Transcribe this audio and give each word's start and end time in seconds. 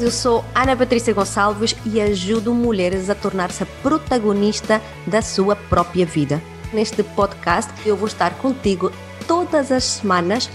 Eu 0.00 0.10
sou 0.10 0.42
Ana 0.54 0.74
Patrícia 0.74 1.12
Gonçalves 1.12 1.76
e 1.84 2.00
ajudo 2.00 2.54
mulheres 2.54 3.10
a 3.10 3.14
tornar-se 3.14 3.66
protagonista 3.82 4.80
da 5.06 5.20
sua 5.20 5.54
própria 5.54 6.06
vida. 6.06 6.40
Neste 6.72 7.02
podcast 7.02 7.70
eu 7.84 7.94
vou 7.94 8.08
estar 8.08 8.32
contigo 8.38 8.90
todas 9.26 9.70
as 9.70 9.84
semanas 9.84 10.48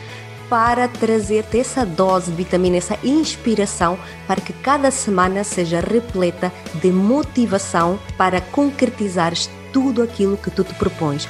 para 0.50 0.88
trazer-te 0.88 1.60
essa 1.60 1.86
dose 1.86 2.32
de 2.32 2.38
vitamina, 2.38 2.78
essa 2.78 2.98
inspiração 3.04 4.00
para 4.26 4.42
que 4.42 4.52
cada 4.52 4.90
semana 4.90 5.44
seja 5.44 5.80
repleta 5.80 6.52
de 6.82 6.92
motivação 6.92 8.00
para 8.18 8.42
concretizares 8.42 9.48
tudo 9.72 10.02
aquilo 10.02 10.38
que 10.38 10.50
tu 10.50 10.64
te 10.64 10.74
propões. 10.74 11.28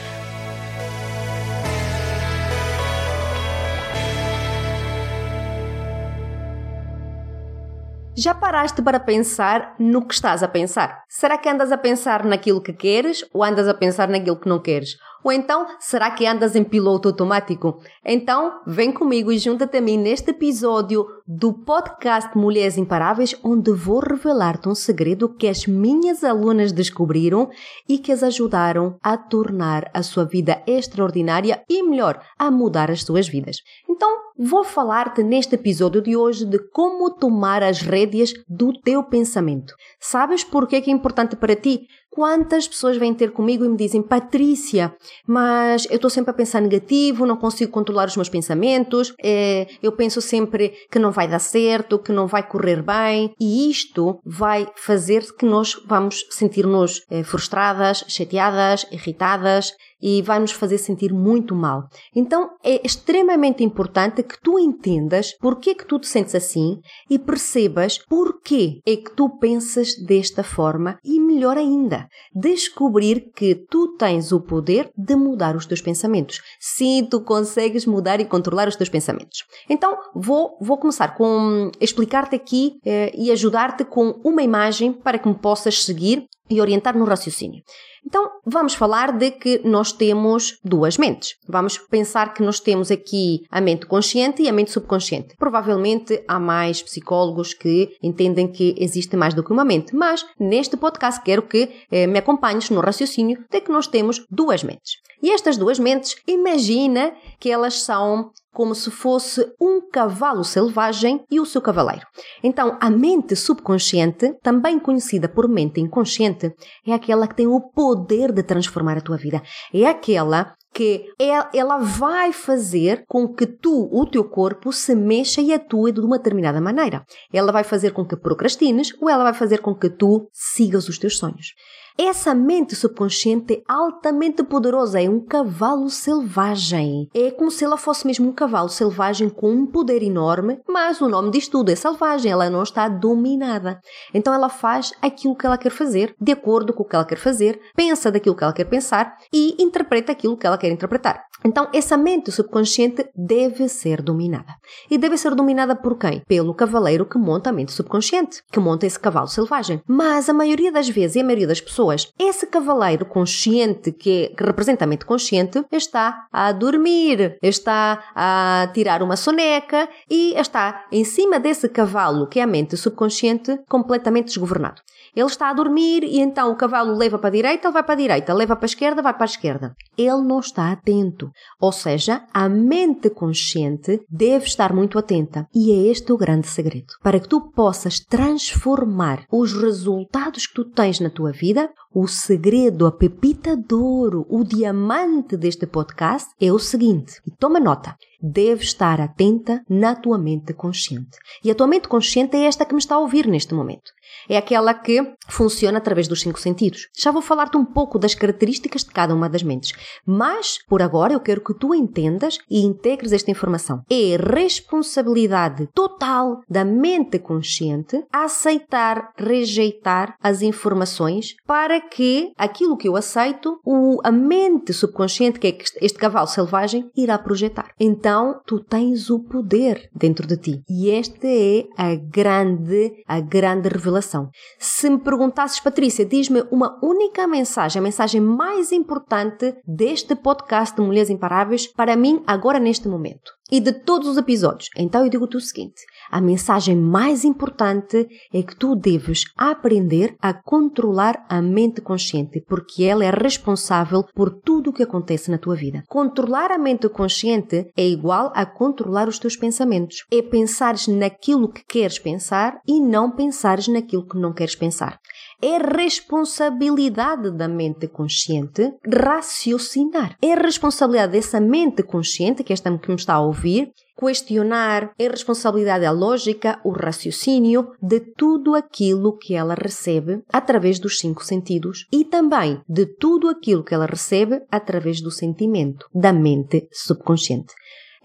Já 8.18 8.34
paraste 8.34 8.82
para 8.82 8.98
pensar 8.98 9.76
no 9.78 10.02
que 10.06 10.14
estás 10.14 10.42
a 10.42 10.48
pensar? 10.48 11.04
Será 11.10 11.38
que 11.38 11.50
andas 11.50 11.70
a 11.70 11.78
pensar 11.78 12.24
naquilo 12.24 12.62
que 12.62 12.72
queres 12.72 13.26
ou 13.34 13.44
andas 13.44 13.68
a 13.68 13.74
pensar 13.74 14.08
naquilo 14.08 14.40
que 14.40 14.48
não 14.48 14.62
queres? 14.62 14.96
Ou 15.22 15.32
então, 15.32 15.66
será 15.80 16.12
que 16.12 16.28
andas 16.28 16.56
em 16.56 16.64
piloto 16.64 17.08
automático? 17.08 17.82
Então, 18.06 18.62
vem 18.66 18.92
comigo 18.92 19.32
e 19.32 19.40
junta-te 19.40 19.78
a 19.78 19.82
mim 19.82 19.98
neste 19.98 20.30
episódio 20.30 21.04
do 21.28 21.52
podcast 21.52 22.38
Mulheres 22.38 22.78
Imparáveis, 22.78 23.36
onde 23.44 23.72
vou 23.72 24.00
revelar-te 24.00 24.70
um 24.70 24.76
segredo 24.76 25.28
que 25.28 25.48
as 25.48 25.66
minhas 25.66 26.24
alunas 26.24 26.72
descobriram 26.72 27.50
e 27.90 27.98
que 27.98 28.12
as 28.12 28.22
ajudaram 28.22 29.00
a 29.02 29.18
tornar 29.18 29.90
a 29.96 30.04
sua 30.04 30.26
vida 30.26 30.62
extraordinária 30.68 31.64
e 31.68 31.82
melhor, 31.82 32.22
a 32.38 32.52
mudar 32.52 32.92
as 32.92 33.02
suas 33.02 33.28
vidas. 33.28 33.58
Então, 33.96 34.14
vou 34.38 34.66
falar-te 34.66 35.24
neste 35.24 35.56
episódio 35.56 36.02
de 36.02 36.18
hoje 36.18 36.46
de 36.46 36.60
como 36.74 37.10
tomar 37.10 37.64
as 37.64 37.80
rédeas 37.80 38.34
do 38.46 38.74
teu 38.74 39.02
pensamento. 39.02 39.74
Sabes 40.02 40.44
por 40.44 40.68
que 40.68 40.76
é 40.76 40.90
importante 40.90 41.38
para 41.38 41.56
ti? 41.56 41.88
Quantas 42.12 42.68
pessoas 42.68 42.98
vêm 42.98 43.14
ter 43.14 43.32
comigo 43.32 43.64
e 43.64 43.70
me 43.70 43.78
dizem, 43.78 44.02
Patrícia, 44.02 44.94
mas 45.26 45.86
eu 45.90 45.96
estou 45.96 46.10
sempre 46.10 46.32
a 46.32 46.34
pensar 46.34 46.62
negativo, 46.62 47.26
não 47.26 47.38
consigo 47.38 47.72
controlar 47.72 48.08
os 48.08 48.16
meus 48.18 48.30
pensamentos, 48.30 49.14
é, 49.22 49.68
eu 49.82 49.94
penso 49.94 50.22
sempre 50.22 50.74
que 50.92 51.00
não 51.00 51.12
vai 51.12 51.28
dar 51.28 51.40
certo, 51.40 52.00
que 52.00 52.12
não 52.12 52.28
vai 52.28 52.46
correr 52.46 52.82
bem, 52.82 53.34
e 53.40 53.70
isto 53.70 54.20
vai 54.26 54.68
fazer 54.76 55.26
que 55.38 55.46
nós 55.46 55.82
vamos 55.86 56.26
sentir-nos 56.30 57.02
é, 57.10 57.24
frustradas, 57.24 58.04
chateadas, 58.08 58.86
irritadas, 58.92 59.72
e 60.06 60.22
vai 60.22 60.40
nos 60.40 60.52
fazer 60.52 60.78
sentir 60.78 61.12
muito 61.12 61.56
mal. 61.56 61.90
Então 62.16 62.52
é 62.64 62.80
extremamente 62.86 63.64
importante 63.64 64.22
que 64.22 64.40
tu 64.40 64.60
entendas 64.60 65.36
porquê 65.40 65.74
que 65.74 65.84
tu 65.84 65.98
te 65.98 66.08
sentes 66.08 66.36
assim 66.36 66.80
e 67.10 67.18
percebas 67.18 67.98
porquê 68.08 68.82
é 68.86 68.98
que 68.98 69.16
tu 69.16 69.28
pensas 69.40 69.96
desta 69.96 70.44
forma 70.44 71.00
e 71.04 71.20
melhor 71.20 71.58
ainda, 71.58 72.08
descobrir 72.36 73.32
que 73.36 73.56
tu 73.56 73.96
tens 73.98 74.32
o 74.32 74.40
poder 74.40 74.92
de 74.96 75.16
mudar 75.16 75.56
os 75.56 75.66
teus 75.66 75.82
pensamentos. 75.82 76.40
Sim, 76.60 77.08
tu 77.10 77.22
consegues 77.22 77.88
mudar 77.88 78.20
e 78.20 78.26
controlar 78.26 78.68
os 78.68 78.76
teus 78.76 78.90
pensamentos. 78.90 79.44
Então 79.68 79.98
vou, 80.14 80.56
vou 80.62 80.78
começar 80.78 81.16
com 81.16 81.72
explicar-te 81.82 82.36
aqui 82.36 82.78
eh, 82.86 83.12
e 83.16 83.32
ajudar-te 83.32 83.84
com 83.84 84.22
uma 84.24 84.44
imagem 84.44 84.94
para 84.94 85.18
que 85.18 85.28
me 85.28 85.34
possas 85.34 85.84
seguir 85.84 86.28
e 86.50 86.62
orientar 86.62 86.98
no 86.98 87.06
raciocínio. 87.06 87.64
Então, 88.06 88.30
vamos 88.46 88.76
falar 88.76 89.18
de 89.18 89.32
que 89.32 89.62
nós 89.64 89.92
temos 89.92 90.60
duas 90.64 90.96
mentes. 90.98 91.38
Vamos 91.48 91.80
pensar 91.80 92.36
que 92.36 92.44
nós 92.44 92.60
temos 92.60 92.92
aqui 92.92 93.44
a 93.50 93.60
mente 93.60 93.88
consciente 93.88 94.44
e 94.44 94.48
a 94.48 94.54
mente 94.54 94.72
subconsciente. 94.72 95.36
Provavelmente 95.38 96.24
há 96.28 96.40
mais 96.40 96.84
psicólogos 96.84 97.56
que 97.56 97.98
entendem 98.04 98.48
que 98.48 98.76
existe 98.78 99.18
mais 99.18 99.34
do 99.34 99.44
que 99.44 99.52
uma 99.52 99.66
mente, 99.66 99.96
mas 99.96 100.24
neste 100.40 100.78
podcast 100.78 101.20
quero 101.24 101.42
que 101.42 101.72
eh, 101.92 102.06
me 102.06 102.20
acompanhes 102.20 102.70
no 102.70 102.80
raciocínio 102.80 103.44
de 103.50 103.62
que 103.62 103.72
nós 103.72 103.88
temos 103.88 104.24
duas 104.30 104.64
mentes. 104.64 104.98
E 105.24 105.32
estas 105.32 105.58
duas 105.58 105.80
mentes, 105.80 106.16
imagina 106.28 107.14
que 107.40 107.50
elas 107.50 107.82
são 107.82 108.32
como 108.56 108.74
se 108.74 108.90
fosse 108.90 109.46
um 109.60 109.82
cavalo 109.92 110.44
selvagem 110.46 111.26
e 111.30 111.42
o 111.42 111.46
seu 111.46 111.62
cavaleiro. 111.62 112.08
Então, 112.42 112.78
a 112.80 112.90
mente 112.90 113.36
subconsciente, 113.36 114.34
também 114.42 114.80
conhecida 114.80 115.28
por 115.28 115.46
mente 115.50 115.82
inconsciente, 115.82 116.56
é 116.88 116.94
aquela 116.94 117.28
que 117.28 117.36
tem 117.36 117.48
o 117.48 117.60
poder 117.60 118.32
de 118.32 118.42
transformar 118.42 118.98
a 118.98 119.02
tua 119.02 119.18
vida. 119.18 119.44
É 119.74 119.86
aquela 119.86 120.56
que 120.74 121.06
ela 121.54 121.78
vai 121.80 122.32
fazer 122.32 123.06
com 123.08 123.28
que 123.34 123.46
tu, 123.46 123.90
o 123.92 124.06
teu 124.06 124.24
corpo, 124.24 124.72
se 124.72 124.96
mexa 124.96 125.42
e 125.42 125.54
atue 125.54 125.92
de 125.92 126.00
uma 126.00 126.18
determinada 126.18 126.62
maneira. 126.62 127.06
Ela 127.34 127.52
vai 127.52 127.64
fazer 127.64 127.92
com 127.92 128.06
que 128.06 128.16
procrastines 128.16 128.94
ou 129.02 129.10
ela 129.10 129.24
vai 129.24 129.34
fazer 129.34 129.60
com 129.60 129.76
que 129.76 129.90
tu 129.90 130.30
sigas 130.32 130.88
os 130.88 130.98
teus 130.98 131.18
sonhos. 131.18 131.54
Essa 131.98 132.36
mente 132.36 132.76
subconsciente 132.76 133.64
altamente 133.66 134.44
poderosa, 134.44 135.02
é 135.02 135.10
um 135.10 135.22
cavalo 135.22 135.90
selvagem. 135.90 137.10
É 137.14 137.32
como 137.32 137.50
se 137.50 137.64
ela 137.64 137.78
fosse 137.78 138.06
mesmo 138.06 138.28
um 138.28 138.34
cavalo 138.34 138.68
selvagem 138.68 139.30
com 139.30 139.50
um 139.50 139.66
poder 139.66 140.04
enorme, 140.04 140.60
mas 140.68 141.00
o 141.00 141.08
nome 141.08 141.32
diz 141.32 141.48
tudo, 141.48 141.70
é 141.70 141.76
selvagem, 141.76 142.30
ela 142.30 142.50
não 142.50 142.64
está 142.64 142.90
dominada. 142.90 143.80
Então 144.14 144.34
ela 144.34 144.50
faz 144.50 144.92
aquilo 145.02 145.38
que 145.38 145.46
ela 145.46 145.58
quer 145.58 145.70
fazer, 145.70 146.14
de 146.20 146.34
acordo 146.34 146.74
com 146.74 146.84
o 146.84 146.86
que 146.86 146.98
ela 146.98 147.06
quer 147.06 147.18
fazer, 147.18 147.62
pensa 147.74 148.12
daquilo 148.12 148.36
que 148.36 148.44
ela 148.44 148.52
quer 148.52 148.66
pensar 148.66 149.16
e 149.32 149.56
interpreta 149.58 150.12
aquilo 150.12 150.36
que 150.36 150.46
ela 150.46 150.58
quer 150.58 150.70
interpretar. 150.70 151.24
Então, 151.46 151.70
essa 151.72 151.96
mente 151.96 152.32
subconsciente 152.32 153.08
deve 153.16 153.70
ser 153.70 154.02
dominada. 154.02 154.56
E 154.90 154.98
deve 154.98 155.16
ser 155.16 155.36
dominada 155.36 155.76
por 155.76 155.96
quem? 155.96 156.24
Pelo 156.28 156.56
cavaleiro 156.56 157.06
que 157.06 157.20
monta 157.20 157.52
a 157.52 157.54
mente 157.54 157.72
subconsciente, 157.72 158.42
que 158.52 158.60
monta 158.60 158.88
esse 158.88 159.00
cavalo 159.00 159.28
selvagem. 159.28 159.80
Mas 159.88 160.28
a 160.28 160.34
maioria 160.34 160.72
das 160.72 160.90
vezes 160.90 161.18
e 161.18 161.20
a 161.20 161.24
maioria 161.24 161.46
das 161.46 161.62
pessoas, 161.62 161.85
esse 162.20 162.48
cavaleiro 162.48 163.06
consciente 163.06 163.92
que, 163.92 164.34
que 164.38 164.44
representa 164.44 164.86
a 164.86 164.88
mente 164.88 165.06
consciente 165.06 165.64
está 165.72 166.28
a 166.32 166.52
dormir, 166.52 167.38
está 167.42 168.04
a 168.16 168.70
tirar 168.74 169.02
uma 169.02 169.16
soneca 169.16 169.88
e 170.10 170.34
está 170.36 170.86
em 170.92 171.04
cima 171.04 171.40
desse 171.40 171.70
cavalo 171.70 172.28
que 172.28 172.40
é 172.40 172.44
a 172.44 172.48
mente 172.48 172.78
subconsciente 172.78 173.60
completamente 173.70 174.28
desgovernado. 174.28 174.82
Ele 175.16 175.26
está 175.28 175.50
a 175.50 175.54
dormir 175.54 176.04
e 176.04 176.20
então 176.20 176.52
o 176.52 176.56
cavalo 176.56 176.96
leva 176.96 177.18
para 177.18 177.30
a 177.30 177.32
direita, 177.32 177.68
ele 177.68 177.74
vai 177.74 177.84
para 177.84 177.94
a 177.94 177.98
direita, 177.98 178.34
leva 178.34 178.56
para 178.56 178.66
a 178.66 178.68
esquerda, 178.68 179.02
vai 179.02 179.14
para 179.14 179.24
a 179.24 179.26
esquerda. 179.26 179.76
Ele 179.98 180.22
não 180.24 180.40
está 180.40 180.72
atento. 180.72 181.32
Ou 181.60 181.72
seja, 181.72 182.24
a 182.34 182.50
mente 182.50 183.10
consciente 183.10 184.02
deve 184.10 184.46
estar 184.46 184.74
muito 184.74 185.00
atenta. 185.00 185.48
E 185.54 185.72
é 185.72 185.92
este 185.92 186.12
o 186.12 186.18
grande 186.18 186.48
segredo. 186.48 186.94
Para 187.02 187.20
que 187.20 187.30
tu 187.30 187.50
possas 187.52 188.00
transformar 188.00 189.26
os 189.32 189.54
resultados 189.54 190.48
que 190.48 190.54
tu 190.54 190.66
tens 190.66 191.00
na 191.00 191.10
tua 191.10 191.32
vida, 191.32 191.70
o 191.94 192.08
segredo, 192.08 192.86
a 192.86 192.92
pepita 192.92 193.56
de 193.56 193.74
ouro, 193.74 194.26
o 194.30 194.44
diamante 194.44 195.38
deste 195.38 195.66
podcast 195.66 196.30
é 196.42 196.52
o 196.52 196.60
seguinte. 196.60 197.22
E 197.26 197.32
toma 197.32 197.60
nota 197.60 197.96
deves 198.26 198.68
estar 198.68 199.00
atenta 199.00 199.62
na 199.70 199.96
tua 199.96 200.18
mente 200.18 200.54
consciente. 200.54 201.18
E 201.44 201.52
a 201.52 201.56
tua 201.56 201.68
mente 201.68 201.88
consciente 201.88 202.36
é 202.36 202.46
esta 202.46 202.66
que 202.66 202.74
me 202.74 202.80
está 202.80 202.96
a 202.96 203.00
ouvir 203.00 203.28
neste 203.28 203.54
momento. 203.54 203.92
É 204.28 204.38
aquela 204.38 204.74
que 204.74 205.02
funciona 205.28 205.78
através 205.78 206.08
dos 206.08 206.22
cinco 206.22 206.40
sentidos. 206.40 206.88
Já 206.98 207.12
vou 207.12 207.22
falar-te 207.22 207.58
um 207.58 207.66
pouco 207.66 208.00
das 208.00 208.16
características 208.16 208.84
de 208.84 208.92
cada 208.92 209.14
uma 209.14 209.30
das 209.30 209.44
mentes, 209.44 209.74
mas 210.06 210.58
por 210.68 210.82
agora 210.82 211.14
eu 211.14 211.20
quero 211.20 211.42
que 211.42 211.54
tu 211.54 211.74
entendas 211.74 212.38
e 212.50 212.62
integres 212.62 213.12
esta 213.12 213.32
informação. 213.32 213.82
É 213.90 214.16
responsabilidade 214.16 215.68
total 215.74 216.42
da 216.50 216.64
mente 216.64 217.20
consciente 217.20 218.04
aceitar, 218.12 219.12
rejeitar 219.18 220.16
as 220.22 220.42
informações 220.42 221.36
para 221.46 221.82
que 221.82 222.32
aquilo 222.38 222.78
que 222.78 222.88
eu 222.88 222.96
aceito, 222.96 223.60
o, 223.66 224.00
a 224.04 224.12
mente 224.12 224.74
subconsciente, 224.74 225.40
que 225.40 225.48
é 225.48 225.58
este 225.82 225.98
cavalo 225.98 226.28
selvagem, 226.28 226.90
irá 226.96 227.18
projetar. 227.18 227.72
Então 227.80 228.15
tu 228.46 228.60
tens 228.60 229.10
o 229.10 229.20
poder 229.20 229.90
dentro 229.94 230.26
de 230.28 230.38
ti. 230.38 230.64
E 230.70 230.90
esta 230.92 231.28
é 231.28 231.66
a 231.78 231.96
grande, 231.96 232.92
a 233.08 233.20
grande 233.20 233.70
revelação. 233.70 234.30
Se 234.60 234.90
me 234.90 235.00
perguntasses, 235.00 235.60
Patrícia, 235.60 236.06
diz-me 236.06 236.44
uma 236.52 236.80
única 236.84 237.28
mensagem, 237.28 237.80
a 237.80 237.84
mensagem 237.84 238.22
mais 238.22 238.72
importante 238.72 239.56
deste 239.68 240.16
podcast 240.16 240.76
de 240.76 240.82
Mulheres 240.82 241.10
Imparáveis 241.10 241.68
para 241.68 241.96
mim 241.96 242.24
agora 242.26 242.60
neste 242.60 242.88
momento 242.88 243.36
e 243.52 243.60
de 243.60 243.72
todos 243.72 244.08
os 244.08 244.18
episódios. 244.18 244.70
Então 244.76 245.04
eu 245.04 245.10
digo-te 245.10 245.38
o 245.38 245.42
seguinte: 245.42 245.82
a 246.10 246.20
mensagem 246.20 246.76
mais 246.76 247.24
importante 247.24 248.08
é 248.34 248.42
que 248.42 248.56
tu 248.56 248.76
deves 248.76 249.26
aprender 249.38 250.16
a 250.22 250.34
controlar 250.34 251.26
a 251.30 251.42
mente 251.42 251.82
consciente, 251.82 252.44
porque 252.48 252.84
ela 252.84 253.06
é 253.06 253.10
responsável 253.10 254.04
por 254.14 254.32
tudo 254.32 254.70
o 254.70 254.74
que 254.74 254.84
acontece 254.84 255.30
na 255.30 255.38
tua 255.38 255.56
vida. 255.56 255.84
Controlar 255.88 256.52
a 256.52 256.58
mente 256.58 256.90
consciente 256.90 257.72
é 257.76 257.88
igual 257.88 258.32
a 258.36 258.46
controlar 258.46 259.08
os 259.08 259.20
teus 259.20 259.36
pensamentos. 259.36 260.06
É 260.12 260.22
pensares 260.22 260.88
naquilo 260.88 261.52
que 261.52 261.64
queres 261.66 262.00
pensar 262.00 262.60
e 262.68 262.80
não 262.80 263.12
pensares 263.12 263.68
naquilo 263.68 264.08
que 264.08 264.18
não 264.18 264.34
queres 264.34 264.56
pensar. 264.56 265.00
É 265.42 265.58
responsabilidade 265.58 267.32
da 267.32 267.48
mente 267.48 267.88
consciente 267.88 268.74
raciocinar. 268.86 270.18
É 270.22 270.34
responsabilidade 270.36 271.14
dessa 271.14 271.40
mente 271.40 271.84
consciente, 271.84 272.44
que 272.44 272.54
é 272.54 272.56
esta 272.56 272.76
que 272.78 272.90
me 272.90 272.96
está 272.96 273.16
a 273.16 273.22
ouvir, 273.22 273.72
questionar, 273.98 274.92
é 275.00 275.08
responsabilidade 275.08 275.86
a 275.86 275.92
lógica, 275.92 276.60
o 276.64 276.72
raciocínio 276.72 277.72
de 277.82 278.00
tudo 278.00 278.56
aquilo 278.56 279.18
que 279.18 279.36
ela 279.36 279.56
recebe 279.56 280.22
através 280.32 280.80
dos 280.80 281.00
cinco 281.00 281.24
sentidos 281.24 281.88
e 281.92 282.04
também 282.04 282.62
de 282.68 282.86
tudo 282.86 283.30
aquilo 283.30 283.64
que 283.64 283.74
ela 283.74 283.86
recebe 283.86 284.42
através 284.52 285.02
do 285.02 285.12
sentimento, 285.12 285.88
da 285.94 286.12
mente 286.12 286.68
subconsciente. 286.72 287.54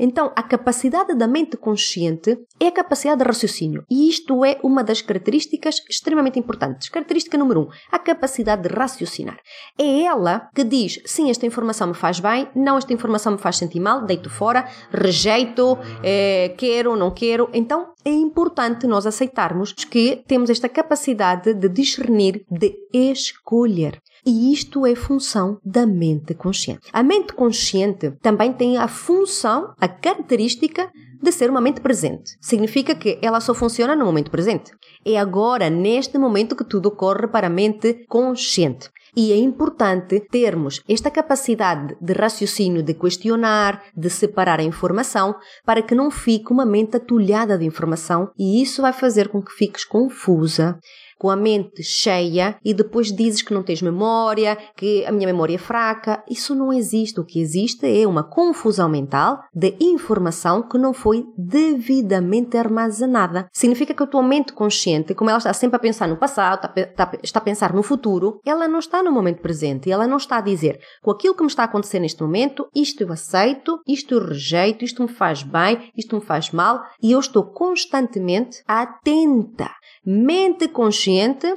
Então, 0.03 0.33
a 0.35 0.43
capacidade 0.43 1.15
da 1.15 1.29
mente 1.29 1.59
consciente 1.59 2.39
é 2.59 2.69
a 2.69 2.73
capacidade 2.73 3.21
de 3.21 3.27
raciocínio. 3.27 3.85
E 3.91 4.09
isto 4.09 4.43
é 4.47 4.59
uma 4.63 4.83
das 4.83 5.03
características 5.03 5.77
extremamente 5.91 6.39
importantes. 6.39 6.89
Característica 6.89 7.37
número 7.37 7.61
um, 7.61 7.69
a 7.93 7.99
capacidade 7.99 8.67
de 8.67 8.75
raciocinar. 8.75 9.39
É 9.79 10.05
ela 10.05 10.49
que 10.55 10.65
diz, 10.65 11.03
sim, 11.05 11.29
esta 11.29 11.45
informação 11.45 11.89
me 11.89 11.95
faz 11.95 12.19
bem, 12.19 12.49
não, 12.55 12.79
esta 12.79 12.95
informação 12.95 13.33
me 13.33 13.39
faz 13.39 13.59
sentir 13.59 13.79
mal, 13.79 14.07
deito 14.07 14.31
fora, 14.31 14.67
rejeito, 14.91 15.77
é, 16.03 16.55
quero, 16.57 16.97
não 16.97 17.11
quero. 17.11 17.51
Então, 17.53 17.93
é 18.03 18.11
importante 18.11 18.87
nós 18.87 19.05
aceitarmos 19.05 19.75
que 19.75 20.25
temos 20.27 20.49
esta 20.49 20.69
capacidade 20.69 21.53
de 21.53 21.69
discernir, 21.69 22.47
de 22.51 22.75
escolher. 22.91 24.01
E 24.25 24.53
isto 24.53 24.87
é 24.87 24.95
função 24.95 25.59
da 25.65 25.87
mente 25.87 26.35
consciente. 26.35 26.89
A 26.93 27.03
mente 27.03 27.33
consciente 27.33 28.13
também 28.23 28.53
tem 28.53 28.77
a 28.77 28.89
função, 28.89 29.75
a 29.81 29.89
característica 29.89 30.91
de 31.23 31.33
ser 31.33 31.51
uma 31.51 31.61
mente 31.61 31.81
presente. 31.81 32.37
Significa 32.41 32.95
que 32.95 33.19
ela 33.21 33.41
só 33.41 33.55
funciona 33.55 33.95
no 33.95 34.05
momento 34.05 34.31
presente. 34.31 34.73
É 35.05 35.19
agora, 35.19 35.69
neste 35.69 36.17
momento, 36.19 36.57
que 36.57 36.65
tudo 36.65 36.87
ocorre 36.87 37.29
para 37.29 37.47
a 37.47 37.51
mente 37.51 38.07
consciente. 38.09 38.89
E 39.17 39.33
é 39.33 39.37
importante 39.37 40.21
termos 40.31 40.81
esta 40.89 41.11
capacidade 41.11 41.97
de 42.01 42.13
raciocínio, 42.13 42.83
de 42.83 42.95
questionar, 42.95 43.83
de 43.97 44.09
separar 44.09 44.61
a 44.61 44.65
informação, 44.65 45.35
para 45.65 45.83
que 45.83 45.95
não 45.95 46.11
fique 46.11 46.53
uma 46.53 46.65
mente 46.65 46.97
atulhada 46.97 47.59
de 47.59 47.65
informação 47.65 48.31
e 48.39 48.63
isso 48.63 48.83
vai 48.83 48.93
fazer 48.93 49.29
com 49.29 49.43
que 49.43 49.53
fiques 49.53 49.85
confusa 49.85 50.79
com 51.21 51.29
a 51.29 51.37
mente 51.37 51.83
cheia 51.83 52.57
e 52.65 52.73
depois 52.73 53.13
dizes 53.13 53.43
que 53.43 53.53
não 53.53 53.63
tens 53.63 53.83
memória, 53.83 54.57
que 54.75 55.05
a 55.05 55.13
minha 55.13 55.27
memória 55.27 55.57
é 55.57 55.59
fraca. 55.59 56.25
Isso 56.27 56.55
não 56.55 56.73
existe. 56.73 57.21
O 57.21 57.25
que 57.27 57.39
existe 57.39 57.87
é 57.87 58.09
uma 58.09 58.25
confusão 58.25 58.89
mental 58.89 59.43
de 59.55 59.77
informação 59.79 60.63
que 60.63 60.79
não 60.79 60.95
foi 60.95 61.27
devidamente 61.37 62.57
armazenada. 62.57 63.47
Significa 63.53 63.93
que 63.93 64.03
a 64.03 64.07
tua 64.07 64.23
mente 64.23 64.55
consciente, 64.55 65.15
como 65.15 65.29
ela 65.29 65.37
está 65.37 65.53
sempre 65.53 65.77
a 65.77 65.81
pensar 65.81 66.09
no 66.09 66.17
passado, 66.17 66.71
está, 66.75 67.13
a 67.35 67.41
pensar 67.43 67.75
no 67.75 67.83
futuro, 67.83 68.41
ela 68.43 68.67
não 68.67 68.79
está 68.79 69.03
no 69.03 69.13
momento 69.13 69.43
presente 69.43 69.91
e 69.91 69.93
ela 69.93 70.07
não 70.07 70.17
está 70.17 70.39
a 70.39 70.41
dizer 70.41 70.81
com 71.03 71.11
aquilo 71.11 71.35
que 71.35 71.43
me 71.43 71.49
está 71.49 71.65
a 71.65 71.67
acontecer 71.67 72.01
neste 72.01 72.23
momento, 72.23 72.67
isto 72.75 73.03
eu 73.03 73.13
aceito, 73.13 73.79
isto 73.87 74.15
eu 74.15 74.27
rejeito, 74.27 74.87
isto 74.87 75.03
me 75.03 75.09
faz 75.09 75.43
bem, 75.43 75.91
isto 75.95 76.17
me 76.17 76.23
faz 76.23 76.51
mal 76.51 76.81
e 77.03 77.13
eu 77.13 77.21
estou 77.21 77.45
constantemente 77.45 78.63
atenta 78.67 79.71
Mente 80.05 80.67
consciente 80.69 81.10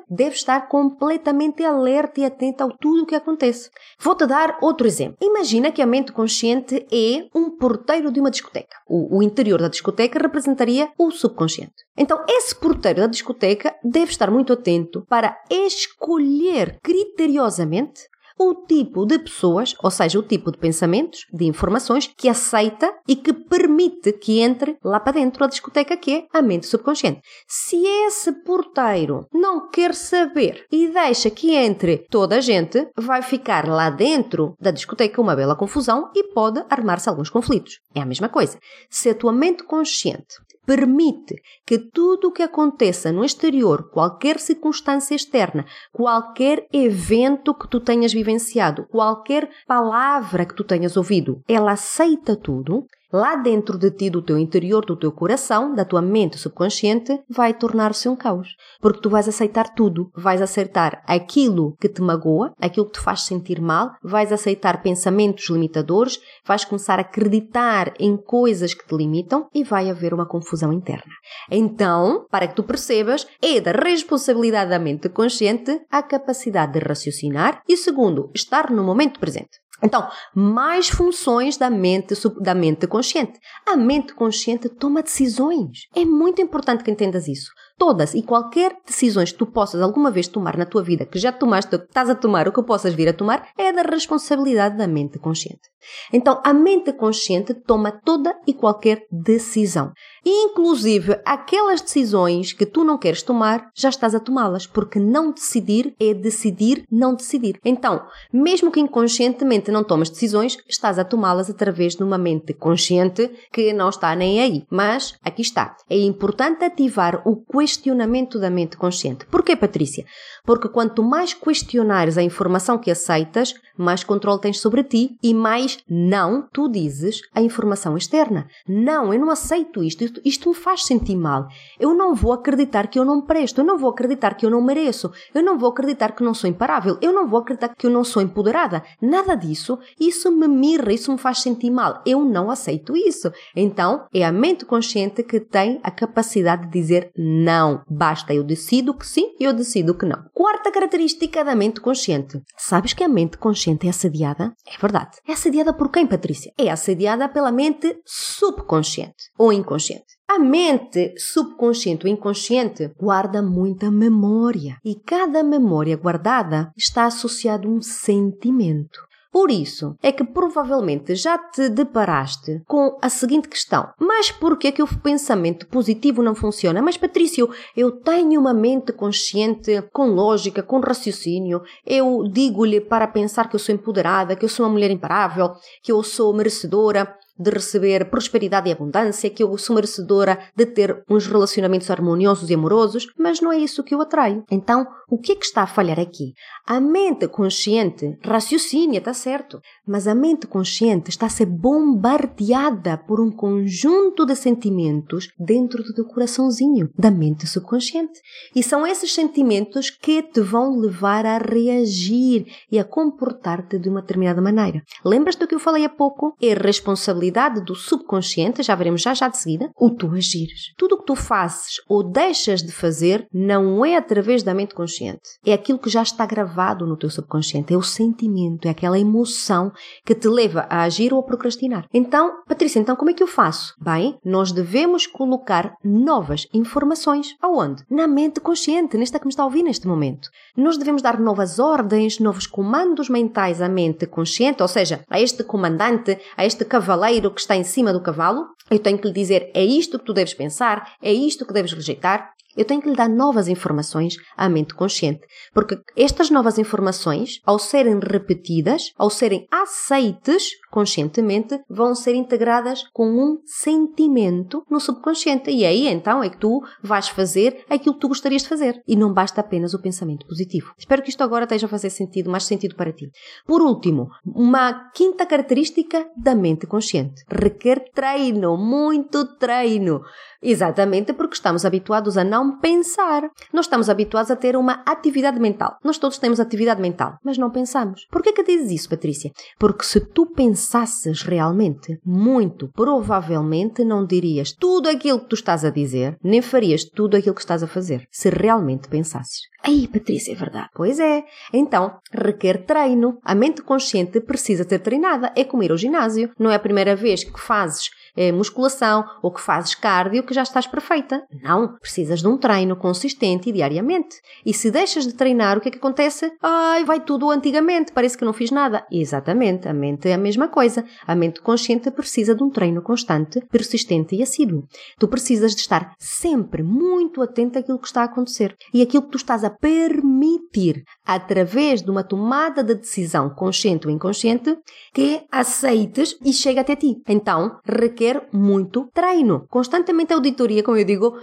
deve 0.10 0.36
estar 0.36 0.68
completamente 0.68 1.64
alerta 1.64 2.22
e 2.22 2.26
atenta 2.26 2.66
a 2.66 2.70
tudo 2.70 3.04
o 3.04 3.06
que 3.06 3.16
acontece. 3.16 3.70
Vou-te 4.00 4.26
dar 4.26 4.58
outro 4.62 4.88
exemplo. 4.88 5.18
Imagina 5.22 5.72
que 5.72 5.82
a 5.82 5.86
mente 5.86 6.12
consciente 6.12 6.86
é 6.92 7.28
um 7.36 7.50
porteiro 7.58 8.12
de 8.12 8.20
uma 8.20 8.32
discoteca. 8.32 8.78
O, 8.88 9.18
o 9.18 9.24
interior 9.24 9.62
da 9.62 9.68
discoteca 9.68 10.20
representaria 10.20 10.90
o 10.98 11.12
subconsciente. 11.12 11.74
Então, 11.98 12.24
esse 12.28 12.56
porteiro 12.56 13.02
da 13.02 13.08
discoteca 13.08 13.76
deve 13.84 14.12
estar 14.12 14.32
muito 14.32 14.54
atento 14.54 15.06
para 15.08 15.38
escolher 15.50 16.80
criteriosamente 16.82 18.13
o 18.38 18.66
tipo 18.66 19.06
de 19.06 19.20
pessoas, 19.20 19.76
ou 19.82 19.92
seja, 19.92 20.20
o 20.20 20.24
tipo 20.24 20.52
de 20.52 20.58
pensamentos, 20.58 21.26
de 21.32 21.46
informações 21.46 22.12
que 22.18 22.30
aceita 22.30 22.94
e 23.08 23.16
que 23.16 23.34
permite 23.34 24.14
que 24.14 24.40
entre 24.40 24.78
lá 24.84 25.00
para 25.00 25.14
dentro 25.14 25.40
da 25.42 25.48
discoteca 25.48 25.98
que 25.98 26.14
é 26.14 26.26
a 26.34 26.42
mente 26.42 26.66
subconsciente. 26.66 27.22
Se 27.48 27.78
esse 27.86 28.32
porteiro 28.44 29.28
não 29.34 29.70
quer 29.70 29.94
saber 29.94 30.66
e 30.72 30.88
deixa 30.88 31.30
que 31.30 31.54
entre 31.54 32.06
toda 32.10 32.38
a 32.38 32.42
gente, 32.42 32.88
vai 32.98 33.22
ficar 33.22 33.68
lá 33.68 33.90
dentro 33.90 34.56
da 34.60 34.72
discoteca 34.72 35.22
uma 35.22 35.36
bela 35.36 35.56
confusão 35.56 36.12
e 36.16 36.34
pode 36.34 36.64
armar-se 36.70 37.10
alguns 37.10 37.30
conflitos. 37.30 37.80
É 37.94 38.02
a 38.02 38.06
mesma 38.06 38.30
coisa. 38.30 38.58
Se 38.90 39.10
a 39.10 39.16
tua 39.16 39.32
mente 39.32 39.64
consciente 39.64 40.36
permite 40.66 41.42
que 41.66 41.78
tudo 41.78 42.30
o 42.30 42.32
que 42.32 42.44
aconteça 42.44 43.12
no 43.12 43.24
exterior, 43.24 43.90
qualquer 43.90 44.40
circunstância 44.40 45.16
externa, 45.16 45.66
qualquer 45.92 46.68
evento 46.72 47.54
que 47.54 47.68
tu 47.68 47.80
tenhas 47.80 48.14
vivenciado, 48.14 48.86
qualquer 48.88 49.50
palavra 49.68 50.46
que 50.46 50.56
tu 50.56 50.64
tenhas 50.64 50.98
ouvido, 50.98 51.42
ela 51.48 51.74
aceita 51.74 52.36
tudo 52.36 52.86
lá 53.14 53.36
dentro 53.36 53.78
de 53.78 53.92
ti, 53.92 54.10
do 54.10 54.22
teu 54.22 54.38
interior, 54.38 54.84
do 54.84 54.98
teu 54.98 55.12
coração, 55.12 55.76
da 55.76 55.86
tua 55.86 56.02
mente 56.02 56.38
subconsciente, 56.38 57.22
vai 57.30 57.54
tornar-se 57.54 58.10
um 58.10 58.16
caos. 58.16 58.56
Porque 58.82 59.00
tu 59.00 59.10
vais 59.10 59.28
aceitar 59.30 59.76
tudo. 59.76 60.10
Vais 60.16 60.42
aceitar 60.42 61.04
aquilo 61.06 61.76
que 61.80 61.88
te 61.88 62.02
magoa, 62.02 62.54
aquilo 62.60 62.88
que 62.88 62.94
te 62.94 63.00
faz 63.00 63.22
sentir 63.22 63.62
mal, 63.62 63.92
vais 64.02 64.32
aceitar 64.32 64.82
pensamentos 64.82 65.50
limitadores, 65.50 66.20
vais 66.46 66.66
começar 66.66 66.98
a 66.98 67.04
acreditar 67.04 67.94
em 68.00 68.18
coisas 68.18 68.74
que 68.74 68.86
te 68.86 68.96
limitam 68.96 69.48
e 69.54 69.64
vai 69.64 69.90
haver 69.90 70.14
uma 70.14 70.26
confusão 70.26 70.74
interna. 70.74 71.14
Então, 71.52 72.26
para 72.32 72.48
que 72.48 72.56
tu 72.56 72.64
percebas, 72.64 73.28
é 73.42 73.62
da 73.62 73.72
responsabilidade 73.72 74.72
da 74.72 74.80
mente 74.80 75.08
consciente 75.10 75.82
a 75.92 76.02
capacidade 76.02 76.74
de 76.74 76.80
raciocinar 76.80 77.62
e, 77.68 77.78
segundo, 77.78 78.32
estar 78.34 78.72
no 78.72 78.84
momento 78.84 79.20
presente. 79.20 79.63
Então, 79.84 80.08
mais 80.34 80.88
funções 80.88 81.58
da 81.58 81.70
mente, 81.70 82.16
da 82.40 82.56
mente 82.56 82.88
consciente. 82.88 83.38
A 83.68 83.76
mente 83.76 84.14
consciente 84.14 84.70
toma 84.70 85.04
decisões. 85.04 85.88
É 85.94 86.06
muito 86.06 86.42
importante 86.42 86.84
que 86.84 86.92
entendas 86.92 87.28
isso. 87.28 87.52
Todas 87.78 88.14
e 88.14 88.24
qualquer 88.24 88.78
decisões 88.86 89.32
que 89.32 89.38
tu 89.40 89.46
possas 89.46 89.82
alguma 89.82 90.10
vez 90.10 90.28
tomar 90.28 90.58
na 90.58 90.66
tua 90.66 90.82
vida, 90.82 91.06
que 91.06 91.20
já 91.20 91.32
tomaste, 91.32 91.78
que 91.78 91.84
estás 91.84 92.10
a 92.10 92.16
tomar 92.16 92.48
ou 92.48 92.54
que 92.54 92.64
possas 92.64 92.94
vir 92.94 93.10
a 93.10 93.14
tomar, 93.14 93.50
é 93.58 93.74
da 93.74 93.82
responsabilidade 93.82 94.78
da 94.78 94.88
mente 94.88 95.20
consciente. 95.20 95.74
Então, 96.14 96.42
a 96.46 96.54
mente 96.54 96.94
consciente 96.94 97.54
toma 97.54 97.92
toda 97.92 98.34
e 98.48 98.54
qualquer 98.54 99.02
decisão. 99.12 99.92
Inclusive, 100.26 101.20
aquelas 101.26 101.82
decisões 101.82 102.54
que 102.54 102.66
tu 102.66 102.84
não 102.84 102.98
queres 102.98 103.22
tomar, 103.22 103.70
já 103.76 103.90
estás 103.90 104.16
a 104.16 104.20
tomá-las, 104.20 104.66
porque 104.66 105.00
não 105.00 105.32
decidir 105.32 105.94
é 106.00 106.14
decidir 106.14 106.86
não 106.92 107.16
decidir. 107.16 107.60
Então, 107.66 108.06
mesmo 108.32 108.72
que 108.72 108.80
inconscientemente 108.80 109.72
não 109.72 109.84
tomas 109.84 110.10
decisões, 110.10 110.58
estás 110.68 110.98
a 110.98 111.04
tomá-las 111.04 111.50
através 111.50 111.96
de 111.96 112.04
uma 112.04 112.18
mente 112.18 112.54
consciente 112.54 113.30
que 113.52 113.74
não 113.74 113.90
está 113.90 114.16
nem 114.16 114.42
aí. 114.42 114.66
Mas, 114.70 115.16
aqui 115.24 115.42
está. 115.42 115.76
É 115.90 115.98
importante 115.98 116.64
ativar 116.64 117.22
o 117.28 117.36
questionamento 117.36 118.40
da 118.40 118.50
mente 118.50 118.78
consciente. 118.78 119.26
Porquê, 119.26 119.56
Patrícia? 119.56 120.06
Porque 120.46 120.70
quanto 120.70 121.04
mais 121.04 121.34
questionares 121.34 122.18
a 122.18 122.24
informação 122.24 122.78
que 122.78 122.92
aceitas, 122.92 123.56
mais 123.78 124.04
controle 124.04 124.42
tens 124.42 124.60
sobre 124.60 124.84
ti 124.84 125.18
e 125.22 125.34
mais 125.34 125.80
não 125.90 126.48
tu 126.52 126.70
dizes 126.70 127.22
a 127.34 127.42
informação 127.42 127.98
externa. 127.98 128.48
Não, 128.68 129.14
eu 129.14 129.20
não 129.20 129.30
aceito 129.30 129.84
isto, 129.84 130.04
isto, 130.14 130.22
isto 130.24 130.50
me 130.50 130.56
faz 130.56 130.86
sentir 130.86 131.16
mal. 131.16 131.48
Eu 131.80 131.94
não 131.94 132.14
vou 132.14 132.34
acreditar 132.34 132.88
que 132.88 133.00
eu 133.00 133.06
não 133.06 133.22
presto, 133.22 133.62
eu 133.62 133.66
não 133.66 133.78
vou 133.78 133.90
acreditar 133.90 134.36
que 134.36 134.46
eu 134.46 134.50
não 134.50 134.62
mereço, 134.62 135.12
eu 135.34 135.42
não 135.42 135.58
vou 135.58 135.70
acreditar 135.70 136.14
que 136.14 136.24
não 136.24 136.34
sou 136.34 136.50
imparável, 136.50 136.98
eu 137.02 137.14
não 137.14 137.28
vou 137.28 137.40
acreditar 137.40 137.74
que 137.76 137.86
eu 137.86 137.90
não 137.90 138.04
sou 138.04 138.22
empoderada. 138.22 138.84
Nada 139.02 139.36
disso, 139.36 139.80
isso 140.00 140.32
me 140.32 140.48
mirra, 140.48 140.94
isso 140.94 141.12
me 141.12 141.18
faz 141.18 141.40
sentir 141.40 141.72
mal. 141.72 142.02
Eu 142.06 142.24
não 142.24 142.52
aceito 142.52 142.96
isso. 142.96 143.32
Então, 143.56 144.06
é 144.14 144.24
a 144.24 144.32
mente 144.32 144.66
consciente 144.66 145.24
que 145.24 145.40
tem 145.40 145.80
a 145.84 145.92
capacidade 145.92 146.66
de 146.66 146.72
dizer 146.72 147.12
não. 147.18 147.82
Basta, 147.90 148.34
eu 148.34 148.44
decido 148.44 148.94
que 148.94 149.08
sim, 149.08 149.34
eu 149.40 149.54
decido 149.54 149.96
que 149.96 150.06
não. 150.06 150.24
Quarta 150.34 150.72
característica 150.72 151.44
da 151.44 151.56
mente 151.56 151.80
consciente. 151.80 152.42
Sabes 152.58 152.94
que 152.94 153.04
a 153.04 153.08
mente 153.08 153.38
consciente 153.38 153.88
é 153.88 153.90
assediada? 153.90 154.54
É 154.68 154.78
verdade. 154.80 155.18
É 155.28 155.34
assediada 155.34 155.74
por 155.74 155.90
quem, 155.90 156.06
Patrícia? 156.06 156.52
É 156.58 156.70
assediada 156.70 157.30
pela 157.30 157.52
mente 157.52 157.98
subconsciente 158.06 159.32
ou 159.38 159.54
inconsciente. 159.54 160.03
A 160.28 160.40
mente 160.40 161.14
subconsciente 161.18 162.06
ou 162.08 162.12
inconsciente 162.12 162.92
guarda 162.98 163.42
muita 163.42 163.92
memória 163.92 164.78
e 164.84 164.96
cada 164.96 165.44
memória 165.44 165.98
guardada 165.98 166.72
está 166.78 167.06
associada 167.06 167.68
a 167.68 167.72
um 167.72 167.82
sentimento. 167.82 169.00
Por 169.34 169.50
isso 169.50 169.96
é 170.04 170.12
que 170.12 170.24
provavelmente 170.24 171.16
já 171.16 171.40
te 171.40 171.68
deparaste 171.68 172.62
com 172.68 173.00
a 173.02 173.10
seguinte 173.10 173.48
questão: 173.48 173.90
mas 174.00 174.32
por 174.32 174.60
que 174.60 174.68
é 174.68 174.72
que 174.72 174.84
o 174.84 174.88
pensamento 175.02 175.68
positivo 175.68 176.22
não 176.22 176.36
funciona? 176.36 176.84
Mas 176.84 176.98
Patrício, 176.98 177.50
eu 177.76 177.92
tenho 177.92 178.40
uma 178.40 178.54
mente 178.54 178.94
consciente, 178.94 179.82
com 179.92 180.06
lógica, 180.06 180.62
com 180.62 180.80
raciocínio. 180.80 181.64
Eu 181.84 182.30
digo-lhe 182.32 182.80
para 182.80 183.08
pensar 183.08 183.50
que 183.50 183.56
eu 183.56 183.60
sou 183.60 183.74
empoderada, 183.74 184.36
que 184.36 184.46
eu 184.46 184.50
sou 184.50 184.68
uma 184.68 184.72
mulher 184.72 184.92
imparável, 184.92 185.54
que 185.82 185.92
eu 185.92 186.04
sou 186.04 186.32
merecedora. 186.32 187.18
De 187.38 187.50
receber 187.50 188.10
prosperidade 188.10 188.70
e 188.70 188.72
abundância, 188.72 189.30
que 189.30 189.44
eu 189.44 189.58
sou 189.58 189.76
merecedora 189.76 190.40
de 190.56 190.66
ter 190.66 191.04
uns 191.10 191.28
relacionamentos 191.28 191.90
harmoniosos 191.90 192.50
e 192.50 192.54
amorosos, 192.54 193.08
mas 193.18 193.42
não 193.42 193.52
é 193.52 193.58
isso 193.58 193.84
que 193.84 193.94
eu 193.94 194.02
atraio. 194.02 194.44
Então, 194.52 194.86
o 195.10 195.18
que 195.18 195.32
é 195.32 195.36
que 195.36 195.46
está 195.46 195.64
a 195.64 195.68
falhar 195.68 196.00
aqui? 196.00 196.34
A 196.66 196.80
mente 196.80 197.28
consciente 197.28 198.18
raciocina, 198.24 198.98
está 198.98 199.14
certo, 199.14 199.60
mas 199.88 200.08
a 200.08 200.16
mente 200.16 200.48
consciente 200.48 201.10
está 201.10 201.26
a 201.26 201.30
ser 201.30 201.46
bombardeada 201.46 202.98
por 202.98 203.20
um 203.20 203.32
conjunto 203.32 204.26
de 204.26 204.36
sentimentos 204.36 205.30
dentro 205.38 205.84
do 205.84 205.94
teu 205.94 206.06
coraçãozinho, 206.06 206.90
da 206.98 207.12
mente 207.12 207.48
subconsciente. 207.48 208.20
E 208.56 208.64
são 208.64 208.86
esses 208.86 209.14
sentimentos 209.14 209.90
que 209.90 210.22
te 210.22 210.42
vão 210.42 210.80
levar 210.80 211.26
a 211.26 211.38
reagir 211.38 212.46
e 212.72 212.80
a 212.80 212.84
comportar-te 212.84 213.78
de 213.78 213.90
uma 213.90 214.02
determinada 214.02 214.42
maneira. 214.42 214.82
Lembras 215.04 215.36
do 215.36 215.48
que 215.48 215.56
eu 215.56 215.60
falei 215.60 215.86
há 215.86 215.90
pouco? 215.90 216.36
É 216.42 216.54
responsabilidade 216.54 217.64
do 217.64 217.76
subconsciente, 217.76 218.64
já 218.64 218.76
veremos 218.76 219.02
já 219.02 219.14
já 219.14 219.28
de 219.28 219.38
seguida, 219.38 219.70
o 219.78 219.90
tu 219.90 220.08
agires. 220.12 220.74
Tudo 220.78 220.96
o 220.96 220.98
que 221.00 221.06
tu 221.06 221.16
fazes 221.16 221.82
ou 221.88 222.04
deixas 222.04 222.62
de 222.62 222.72
fazer 222.72 223.28
não 223.34 223.86
é 223.86 223.96
através 223.96 224.44
da 224.44 224.54
mente 224.54 224.74
consciente. 224.74 225.22
É 225.46 225.54
aquilo 225.54 225.80
que 225.80 225.90
já 225.90 226.02
está 226.02 226.26
gravado 226.26 226.86
no 226.86 226.98
teu 226.98 227.10
subconsciente, 227.10 227.74
é 227.74 227.78
o 227.78 227.84
sentimento, 227.84 228.68
é 228.68 228.72
aquela 228.72 229.00
emoção 229.00 229.73
que 230.06 230.16
te 230.16 230.28
leva 230.28 230.68
a 230.70 230.84
agir 230.84 231.14
ou 231.14 231.20
a 231.20 231.24
procrastinar. 231.24 231.86
Então, 231.94 232.44
Patrícia, 232.48 232.80
então 232.80 232.96
como 232.96 233.12
é 233.12 233.14
que 233.14 233.24
eu 233.24 233.28
faço? 233.28 233.74
Bem, 233.80 234.18
nós 234.24 234.52
devemos 234.52 235.08
colocar 235.08 235.76
novas 235.84 236.48
informações. 236.54 237.36
Aonde? 237.42 237.84
Na 237.90 238.08
mente 238.08 238.40
consciente, 238.40 238.98
nesta 238.98 239.20
que 239.20 239.26
me 239.26 239.32
está 239.32 239.44
a 239.44 239.46
ouvir 239.46 239.64
neste 239.64 239.88
momento. 239.88 240.30
Nós 240.56 240.78
devemos 240.78 241.02
dar 241.02 241.20
novas 241.20 241.60
ordens, 241.60 242.20
novos 242.20 242.48
comandos 242.48 243.10
mentais 243.10 243.62
à 243.62 243.70
mente 243.70 244.06
consciente, 244.06 244.62
ou 244.62 244.68
seja, 244.68 245.04
a 245.10 245.20
este 245.20 245.44
comandante, 245.44 246.18
a 246.38 246.46
este 246.46 246.66
cavaleiro 246.66 247.32
que 247.32 247.42
está 247.42 247.56
em 247.56 247.64
cima 247.64 247.94
do 247.94 248.02
cavalo, 248.02 248.48
eu 248.70 248.80
tenho 248.80 248.98
que 248.98 249.08
lhe 249.08 249.14
dizer 249.14 249.52
é 249.54 249.64
isto 249.64 250.00
que 250.00 250.06
tu 250.06 250.14
deves 250.14 250.34
pensar, 250.34 250.94
é 251.02 251.12
isto 251.12 251.46
que 251.46 251.54
deves 251.54 251.74
rejeitar, 251.74 252.34
eu 252.56 252.66
tenho 252.66 252.82
que 252.82 252.90
lhe 252.90 252.96
dar 252.96 253.10
novas 253.10 253.48
informações 253.48 254.16
à 254.38 254.48
mente 254.48 254.74
consciente, 254.74 255.22
porque 255.54 255.80
estas 255.96 256.30
novas 256.30 256.58
informações, 256.58 257.40
ao 257.46 257.58
serem 257.60 258.00
repetidas, 258.00 258.92
ao 258.98 259.10
serem 259.10 259.48
aceites 259.52 260.52
conscientemente, 260.74 261.62
vão 261.70 261.94
ser 261.94 262.16
integradas 262.16 262.84
com 262.92 263.06
um 263.06 263.38
sentimento 263.46 264.64
no 264.72 264.80
subconsciente. 264.80 265.52
E 265.52 265.64
aí 265.64 265.88
então 265.88 266.24
é 266.24 266.32
que 266.32 266.40
tu 266.40 266.64
vais 266.82 267.08
fazer 267.10 267.64
aquilo 267.70 267.94
que 267.94 268.02
tu 268.02 268.08
gostarias 268.08 268.42
de 268.42 268.50
fazer. 268.50 268.82
E 268.88 268.96
não 268.96 269.14
basta 269.14 269.40
apenas 269.40 269.76
o 269.76 269.82
pensamento 269.82 270.26
positivo. 270.26 270.74
Espero 270.76 271.04
que 271.04 271.12
isto 271.12 271.22
agora 271.22 271.44
esteja 271.44 271.68
a 271.68 271.70
fazer 271.70 271.92
sentido, 271.92 272.32
mais 272.32 272.46
sentido 272.46 272.76
para 272.76 272.92
ti. 272.92 273.08
Por 273.46 273.62
último, 273.62 274.08
uma 274.26 274.90
quinta 274.96 275.28
característica 275.28 276.08
da 276.18 276.34
mente 276.34 276.66
consciente. 276.66 277.24
Requer 277.30 277.92
treino, 277.94 278.58
muito 278.58 279.38
treino. 279.38 280.02
Exatamente 280.42 281.14
porque 281.14 281.36
estamos 281.36 281.66
habituados 281.66 282.18
a 282.18 282.24
não 282.24 282.60
pensar. 282.60 283.30
Nós 283.54 283.66
estamos 283.66 283.90
habituados 283.90 284.32
a 284.32 284.36
ter 284.36 284.58
uma 284.58 284.84
atividade 284.86 285.40
mental. 285.40 285.78
Nós 285.84 286.00
todos 286.00 286.18
temos 286.18 286.40
atividade 286.40 286.82
mental, 286.82 287.18
mas 287.24 287.38
não 287.38 287.52
pensamos. 287.52 288.06
Por 288.12 288.24
que 288.24 288.34
que 288.34 288.44
dizes 288.44 288.72
isso, 288.72 288.90
Patrícia? 288.90 289.32
Porque 289.60 289.86
se 289.86 290.00
tu 290.00 290.26
pensasses 290.64 291.22
realmente 291.24 292.00
muito, 292.06 292.70
provavelmente 292.70 293.84
não 293.84 294.06
dirias 294.06 294.54
tudo 294.54 294.88
aquilo 294.88 295.20
que 295.20 295.28
tu 295.28 295.36
estás 295.36 295.66
a 295.66 295.70
dizer, 295.70 296.18
nem 296.24 296.42
farias 296.42 296.86
tudo 296.86 297.18
aquilo 297.18 297.36
que 297.36 297.42
estás 297.42 297.62
a 297.62 297.68
fazer, 297.68 298.08
se 298.10 298.30
realmente 298.30 298.88
pensasses. 298.88 299.42
Aí, 299.62 299.88
Patrícia, 299.88 300.34
é 300.34 300.36
verdade. 300.36 300.70
Pois 300.74 301.00
é. 301.00 301.24
Então, 301.54 301.98
requer 302.12 302.66
treino. 302.66 303.18
A 303.24 303.34
mente 303.34 303.62
consciente 303.62 304.20
precisa 304.20 304.68
ser 304.68 304.80
treinada. 304.80 305.32
É 305.38 305.46
como 305.46 305.64
ir 305.64 305.72
ao 305.72 305.78
ginásio. 305.78 306.32
Não 306.38 306.52
é 306.52 306.56
a 306.56 306.60
primeira 306.60 306.98
vez 306.98 307.24
que 307.24 307.40
fazes 307.40 307.90
é, 308.16 308.32
musculação 308.32 309.06
ou 309.22 309.32
que 309.32 309.42
fazes 309.42 309.76
cardio 309.76 310.24
que 310.24 310.34
já 310.34 310.44
estás 310.44 310.68
perfeita. 310.68 311.24
Não, 311.42 311.78
precisas 311.80 312.22
de 312.22 312.28
um 312.28 312.38
treino 312.38 312.76
consistente 312.76 313.50
e 313.50 313.52
diariamente. 313.52 314.18
E 314.46 314.54
se 314.54 314.70
deixas 314.72 315.06
de 315.06 315.14
treinar, 315.14 315.58
o 315.58 315.62
que 315.62 315.70
é 315.70 315.72
que 315.72 315.78
acontece? 315.78 316.32
Ai, 316.42 316.84
vai 316.84 317.00
tudo 317.00 317.30
antigamente, 317.30 317.92
parece 317.92 318.18
que 318.18 318.26
não 318.26 318.34
fiz 318.34 318.52
nada. 318.52 318.86
Exatamente, 318.92 319.68
a 319.68 319.74
mente 319.74 320.08
é 320.10 320.14
a 320.14 320.18
mesma 320.18 320.48
coisa. 320.48 320.86
A 321.08 321.16
mente 321.16 321.42
consciente 321.42 321.90
precisa 321.92 322.36
de 322.36 322.44
um 322.44 322.50
treino 322.50 322.82
constante, 322.82 323.42
persistente 323.52 324.16
e 324.16 324.24
assíduo. 324.24 324.64
Tu 325.00 325.08
precisas 325.08 325.56
de 325.56 325.62
estar 325.62 325.94
sempre 325.98 326.64
muito 326.64 327.22
atento 327.22 327.60
àquilo 327.60 327.80
que 327.80 327.88
está 327.88 328.02
a 328.02 328.06
acontecer 328.06 328.56
e 328.74 328.82
aquilo 328.82 329.04
que 329.04 329.12
tu 329.12 329.18
estás 329.18 329.44
a 329.44 329.50
permitir 329.50 330.84
através 331.06 331.82
de 331.82 331.90
uma 331.90 332.04
tomada 332.04 332.64
de 332.64 332.76
decisão 332.76 333.30
consciente 333.30 333.88
ou 333.88 333.94
inconsciente 333.94 334.58
que 334.94 335.24
aceites 335.32 336.18
e 336.24 336.34
chega 336.34 336.62
até 336.62 336.76
ti. 336.76 337.02
Então, 337.08 337.60
requer 337.66 338.03
muito 338.32 338.90
treino. 338.94 339.46
Constantemente 339.50 340.14
auditoria, 340.14 340.64
como 340.64 340.78
eu 340.78 340.86
digo, 340.86 341.18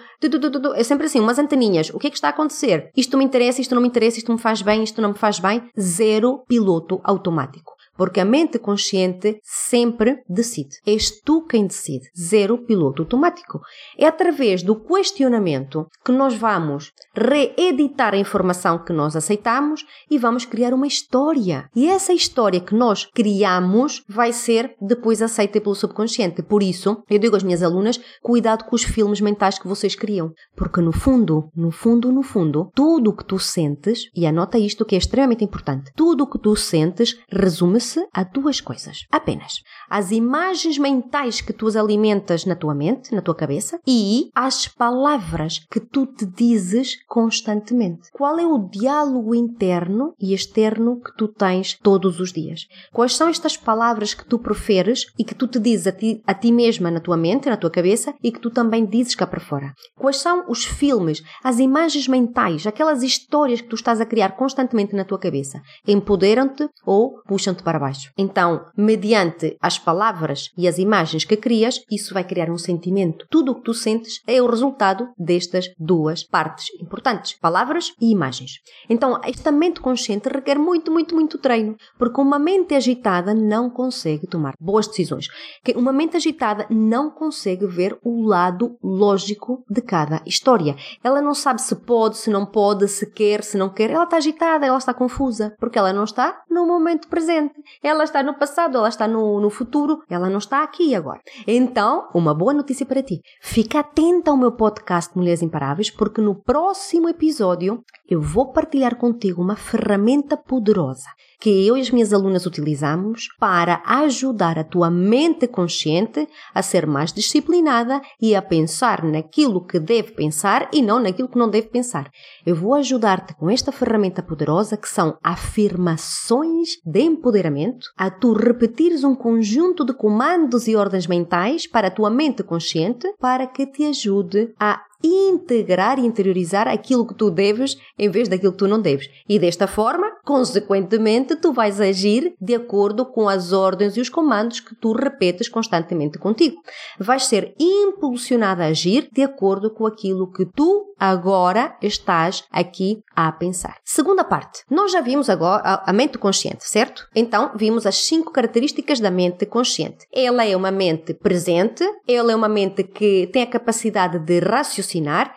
é 0.75 0.84
sempre 0.84 1.06
assim, 1.06 1.20
umas 1.20 1.38
anteninhas. 1.38 1.90
O 1.90 1.99
que 1.99 2.06
é 2.06 2.10
que 2.10 2.16
está 2.16 2.28
a 2.28 2.30
acontecer? 2.30 2.90
Isto 2.96 3.16
me 3.16 3.25
interessa, 3.25 3.60
isto 3.60 3.75
não 3.75 3.82
me 3.82 3.88
interessa, 3.88 4.18
isto 4.18 4.32
me 4.32 4.38
faz 4.38 4.62
bem, 4.62 4.82
isto 4.82 5.00
não 5.00 5.10
me 5.10 5.18
faz 5.18 5.38
bem. 5.38 5.62
Zero 5.78 6.44
piloto 6.46 7.00
automático. 7.04 7.79
Porque 8.00 8.19
a 8.19 8.25
mente 8.25 8.59
consciente 8.59 9.42
sempre 9.42 10.23
decide. 10.26 10.78
És 10.87 11.21
tu 11.21 11.42
quem 11.42 11.66
decide. 11.66 12.09
Zero 12.19 12.57
piloto 12.57 13.02
automático. 13.02 13.61
É 13.99 14.07
através 14.07 14.62
do 14.62 14.75
questionamento 14.75 15.87
que 16.02 16.11
nós 16.11 16.35
vamos 16.35 16.92
reeditar 17.14 18.14
a 18.14 18.16
informação 18.16 18.83
que 18.83 18.95
nós 18.95 19.16
aceitamos 19.16 19.85
e 20.11 20.16
vamos 20.16 20.47
criar 20.47 20.73
uma 20.73 20.87
história. 20.87 21.69
E 21.76 21.90
essa 21.90 22.14
história 22.14 22.59
que 22.59 22.75
nós 22.75 23.04
criamos 23.04 24.02
vai 24.09 24.33
ser 24.33 24.75
depois 24.80 25.21
aceita 25.21 25.61
pelo 25.61 25.75
subconsciente. 25.75 26.42
Por 26.42 26.62
isso, 26.62 27.02
eu 27.11 27.19
digo 27.19 27.37
às 27.37 27.42
minhas 27.42 27.62
alunas, 27.62 28.00
cuidado 28.23 28.64
com 28.64 28.75
os 28.75 28.83
filmes 28.83 29.21
mentais 29.21 29.59
que 29.59 29.69
vocês 29.69 29.95
criam. 29.95 30.33
Porque 30.57 30.80
no 30.80 30.90
fundo, 30.90 31.50
no 31.54 31.71
fundo, 31.71 32.11
no 32.11 32.23
fundo, 32.23 32.71
tudo 32.75 33.11
o 33.11 33.14
que 33.14 33.26
tu 33.26 33.38
sentes, 33.38 34.04
e 34.16 34.26
anota 34.26 34.59
isto 34.59 34.87
que 34.87 34.95
é 34.95 34.99
extremamente 34.99 35.45
importante, 35.45 35.92
tudo 35.95 36.25
o 36.25 36.26
que 36.26 36.38
tu 36.38 36.57
sentes 36.57 37.14
resume-se 37.30 37.89
resume-se 37.90 38.09
a 38.12 38.23
duas 38.23 38.61
coisas, 38.61 39.06
apenas. 39.11 39.62
As 39.88 40.11
imagens 40.11 40.78
mentais 40.78 41.40
que 41.40 41.52
tu 41.52 41.66
alimentas 41.78 42.44
na 42.44 42.56
tua 42.56 42.75
mente, 42.75 43.14
na 43.14 43.23
tua 43.23 43.35
cabeça, 43.35 43.78
e 43.87 44.30
as 44.35 44.66
palavras 44.66 45.61
que 45.70 45.80
tu 45.80 46.06
te 46.06 46.26
dizes 46.26 46.97
constantemente. 47.06 48.11
Qual 48.12 48.38
é 48.38 48.47
o 48.47 48.59
diálogo 48.59 49.35
interno 49.35 50.14
e 50.20 50.35
externo 50.35 51.00
que 51.00 51.16
tu 51.16 51.28
tens 51.28 51.78
todos 51.80 52.20
os 52.20 52.32
dias? 52.32 52.66
Quais 52.92 53.14
são 53.14 53.28
estas 53.28 53.56
palavras 53.56 54.14
que 54.14 54.25
tu 54.25 54.38
preferes 54.38 55.06
e 55.18 55.25
que 55.25 55.35
tu 55.35 55.47
te 55.47 55.59
dizes 55.59 55.87
a 55.87 55.92
ti, 55.92 56.23
a 56.26 56.35
ti 56.35 56.50
mesma 56.50 56.90
na 56.90 57.00
tua 57.00 57.16
mente, 57.16 57.49
na 57.49 57.56
tua 57.56 57.70
cabeça 57.70 58.14
e 58.23 58.32
que 58.32 58.40
tu 58.40 58.50
também 58.50 58.85
dizes 58.85 59.14
cá 59.14 59.26
para 59.26 59.40
fora? 59.40 59.73
Quais 59.97 60.16
são 60.16 60.44
os 60.49 60.64
filmes, 60.64 61.23
as 61.42 61.59
imagens 61.59 62.09
mentais, 62.09 62.66
aquelas 62.66 63.02
histórias 63.02 63.61
que 63.61 63.68
tu 63.68 63.76
estás 63.76 64.00
a 64.00 64.06
criar 64.06 64.30
constantemente 64.37 64.94
na 64.94 65.04
tua 65.04 65.18
cabeça? 65.18 65.61
Empoderam-te 65.87 66.68
ou 66.85 67.23
puxam-te 67.26 67.62
para 67.62 67.78
baixo. 67.80 68.12
Então, 68.16 68.66
mediante 68.76 69.56
as 69.60 69.78
palavras 69.78 70.50
e 70.56 70.68
as 70.68 70.78
imagens 70.78 71.25
que 71.25 71.37
crias, 71.37 71.80
isso 71.90 72.14
vai 72.14 72.22
criar 72.25 72.50
um 72.50 72.58
sentimento. 72.58 73.26
Tudo 73.30 73.52
o 73.52 73.54
que 73.56 73.62
tu 73.62 73.75
sentes 73.75 74.20
é 74.26 74.40
o 74.40 74.49
resultado 74.49 75.08
destas 75.18 75.66
duas 75.78 76.22
partes 76.22 76.66
importantes: 76.80 77.37
palavras 77.40 77.92
e 78.00 78.12
imagens. 78.12 78.52
Então, 78.88 79.20
esta 79.25 79.50
mente 79.50 79.80
consciente 79.80 80.28
requer 80.28 80.58
muito, 80.58 80.92
muito, 80.92 81.14
muito 81.14 81.38
treino, 81.38 81.76
porque 81.99 82.20
uma 82.20 82.38
mente 82.38 82.75
agitada 82.75 83.34
não 83.34 83.70
consegue 83.70 84.26
tomar 84.26 84.54
boas 84.60 84.87
decisões. 84.87 85.26
Uma 85.75 85.92
mente 85.92 86.16
agitada 86.16 86.66
não 86.70 87.10
consegue 87.10 87.66
ver 87.66 87.99
o 88.04 88.22
lado 88.22 88.76
lógico 88.82 89.64
de 89.68 89.80
cada 89.80 90.22
história. 90.26 90.76
Ela 91.02 91.20
não 91.22 91.34
sabe 91.34 91.62
se 91.62 91.75
pode, 91.75 92.18
se 92.18 92.30
não 92.30 92.44
pode, 92.44 92.87
se 92.88 93.10
quer, 93.10 93.42
se 93.42 93.56
não 93.56 93.68
quer. 93.68 93.90
Ela 93.90 94.04
está 94.04 94.16
agitada, 94.16 94.66
ela 94.66 94.78
está 94.78 94.92
confusa, 94.92 95.54
porque 95.58 95.78
ela 95.78 95.92
não 95.92 96.04
está 96.04 96.42
no 96.50 96.66
momento 96.66 97.08
presente. 97.08 97.54
Ela 97.82 98.04
está 98.04 98.22
no 98.22 98.34
passado, 98.38 98.78
ela 98.78 98.88
está 98.88 99.06
no, 99.06 99.40
no 99.40 99.50
futuro, 99.50 100.02
ela 100.08 100.28
não 100.28 100.38
está 100.38 100.62
aqui 100.62 100.94
agora. 100.94 101.20
Então, 101.46 102.08
uma 102.14 102.34
boa 102.34 102.52
notícia 102.52 102.86
para 102.86 103.02
ti. 103.02 103.20
Fica 103.40 103.80
atenta 103.80 104.30
ao 104.30 104.36
meu 104.36 104.52
podcast 104.52 105.16
Mulheres 105.16 105.42
Imparáveis, 105.42 105.90
porque 105.90 106.20
no 106.20 106.34
próximo 106.34 107.08
episódio 107.08 107.82
eu 108.08 108.20
vou 108.20 108.52
partilhar 108.52 108.96
contigo 108.96 109.42
uma 109.42 109.56
ferramenta 109.56 110.36
poderosa 110.36 111.08
que 111.40 111.66
eu 111.66 111.76
e 111.76 111.80
as 111.80 111.90
minhas 111.90 112.12
alunas 112.12 112.44
utilizamos 112.44 113.28
para 113.38 113.82
ajudar 113.87 114.59
a 114.59 114.64
tua 114.64 114.90
mente 114.90 115.49
consciente 115.49 116.28
a 116.54 116.62
ser 116.62 116.87
mais 116.87 117.12
disciplinada 117.12 118.00
e 118.20 118.35
a 118.35 118.42
pensar 118.42 119.02
naquilo 119.02 119.64
que 119.64 119.80
deve 119.80 120.12
pensar 120.12 120.68
e 120.73 120.82
não 120.82 121.00
naquilo 121.00 121.28
que 121.28 121.38
não 121.38 121.49
deve 121.49 121.68
pensar. 121.68 122.11
Eu 122.44 122.54
vou 122.54 122.75
ajudar-te 122.75 123.35
com 123.35 123.49
esta 123.49 123.73
ferramenta 123.73 124.23
poderosa 124.23 124.76
que 124.76 124.88
são 124.88 125.16
afirmações 125.23 126.76
de 126.85 127.00
empoderamento, 127.00 127.88
a 127.97 128.11
tu 128.11 128.32
repetires 128.35 129.02
um 129.02 129.14
conjunto 129.14 129.85
de 129.85 129.94
comandos 129.94 130.68
e 130.68 130.76
ordens 130.76 131.06
mentais 131.06 131.66
para 131.66 131.88
a 131.88 131.90
tua 131.90 132.11
mente 132.11 132.42
consciente 132.42 133.12
para 133.18 133.47
que 133.47 133.66
te 133.66 133.85
ajude 133.85 134.52
a 134.59 134.82
integrar 135.02 135.99
e 135.99 136.07
interiorizar 136.07 136.69
aquilo 136.69 137.07
que 137.07 137.14
tu 137.14 137.30
deves 137.30 137.76
em 137.99 138.11
vez 138.11 138.28
daquilo 138.28 138.52
que 138.52 138.59
tu 138.59 138.69
não 138.69 138.80
deves. 138.80 139.09
E 139.28 139.38
desta 139.38 139.66
forma, 139.66 140.11
consequentemente, 140.25 141.37
tu 141.37 141.52
vais 141.52 141.80
agir 141.80 142.35
de 142.40 142.54
acordo 142.54 143.07
com 143.07 143.28
as 143.28 143.52
ordens 143.52 143.97
e 143.97 144.00
os 144.00 144.09
comandos 144.09 144.61
que 144.61 144.75
tu 144.75 144.92
repetes 144.92 145.49
constantemente 145.49 146.19
contigo. 146.19 146.57
Vais 146.99 147.25
ser 147.25 147.54
impulsionado 147.59 148.62
a 148.62 148.66
agir 148.66 149.09
de 149.12 149.23
acordo 149.23 149.73
com 149.73 149.87
aquilo 149.87 150.30
que 150.30 150.45
tu 150.45 150.90
agora 151.00 151.76
estás 151.80 152.45
aqui 152.50 153.02
a 153.16 153.33
pensar. 153.33 153.78
Segunda 153.83 154.23
parte. 154.23 154.62
Nós 154.71 154.92
já 154.92 155.00
vimos 155.00 155.30
agora 155.30 155.83
a, 155.87 155.92
mente 155.95 156.19
consciente, 156.19 156.69
certo? 156.69 157.09
Então, 157.14 157.52
vimos 157.57 157.87
as 157.87 157.97
cinco 157.97 158.30
características 158.30 159.00
da 159.00 159.11
mente 159.11 159.47
consciente. 159.47 160.07
Ela 160.12 160.45
é 160.45 160.54
uma 160.54 160.71
mente 160.71 161.14
presente, 161.14 161.83
ela 162.07 162.33
é 162.33 162.37
uma 162.37 162.49
mente 162.49 162.85
que 162.85 163.28
tem 163.33 163.42
a 163.42 163.47
capacidade 163.47 164.19
de 164.19 164.40
raciocinar, 164.40 164.89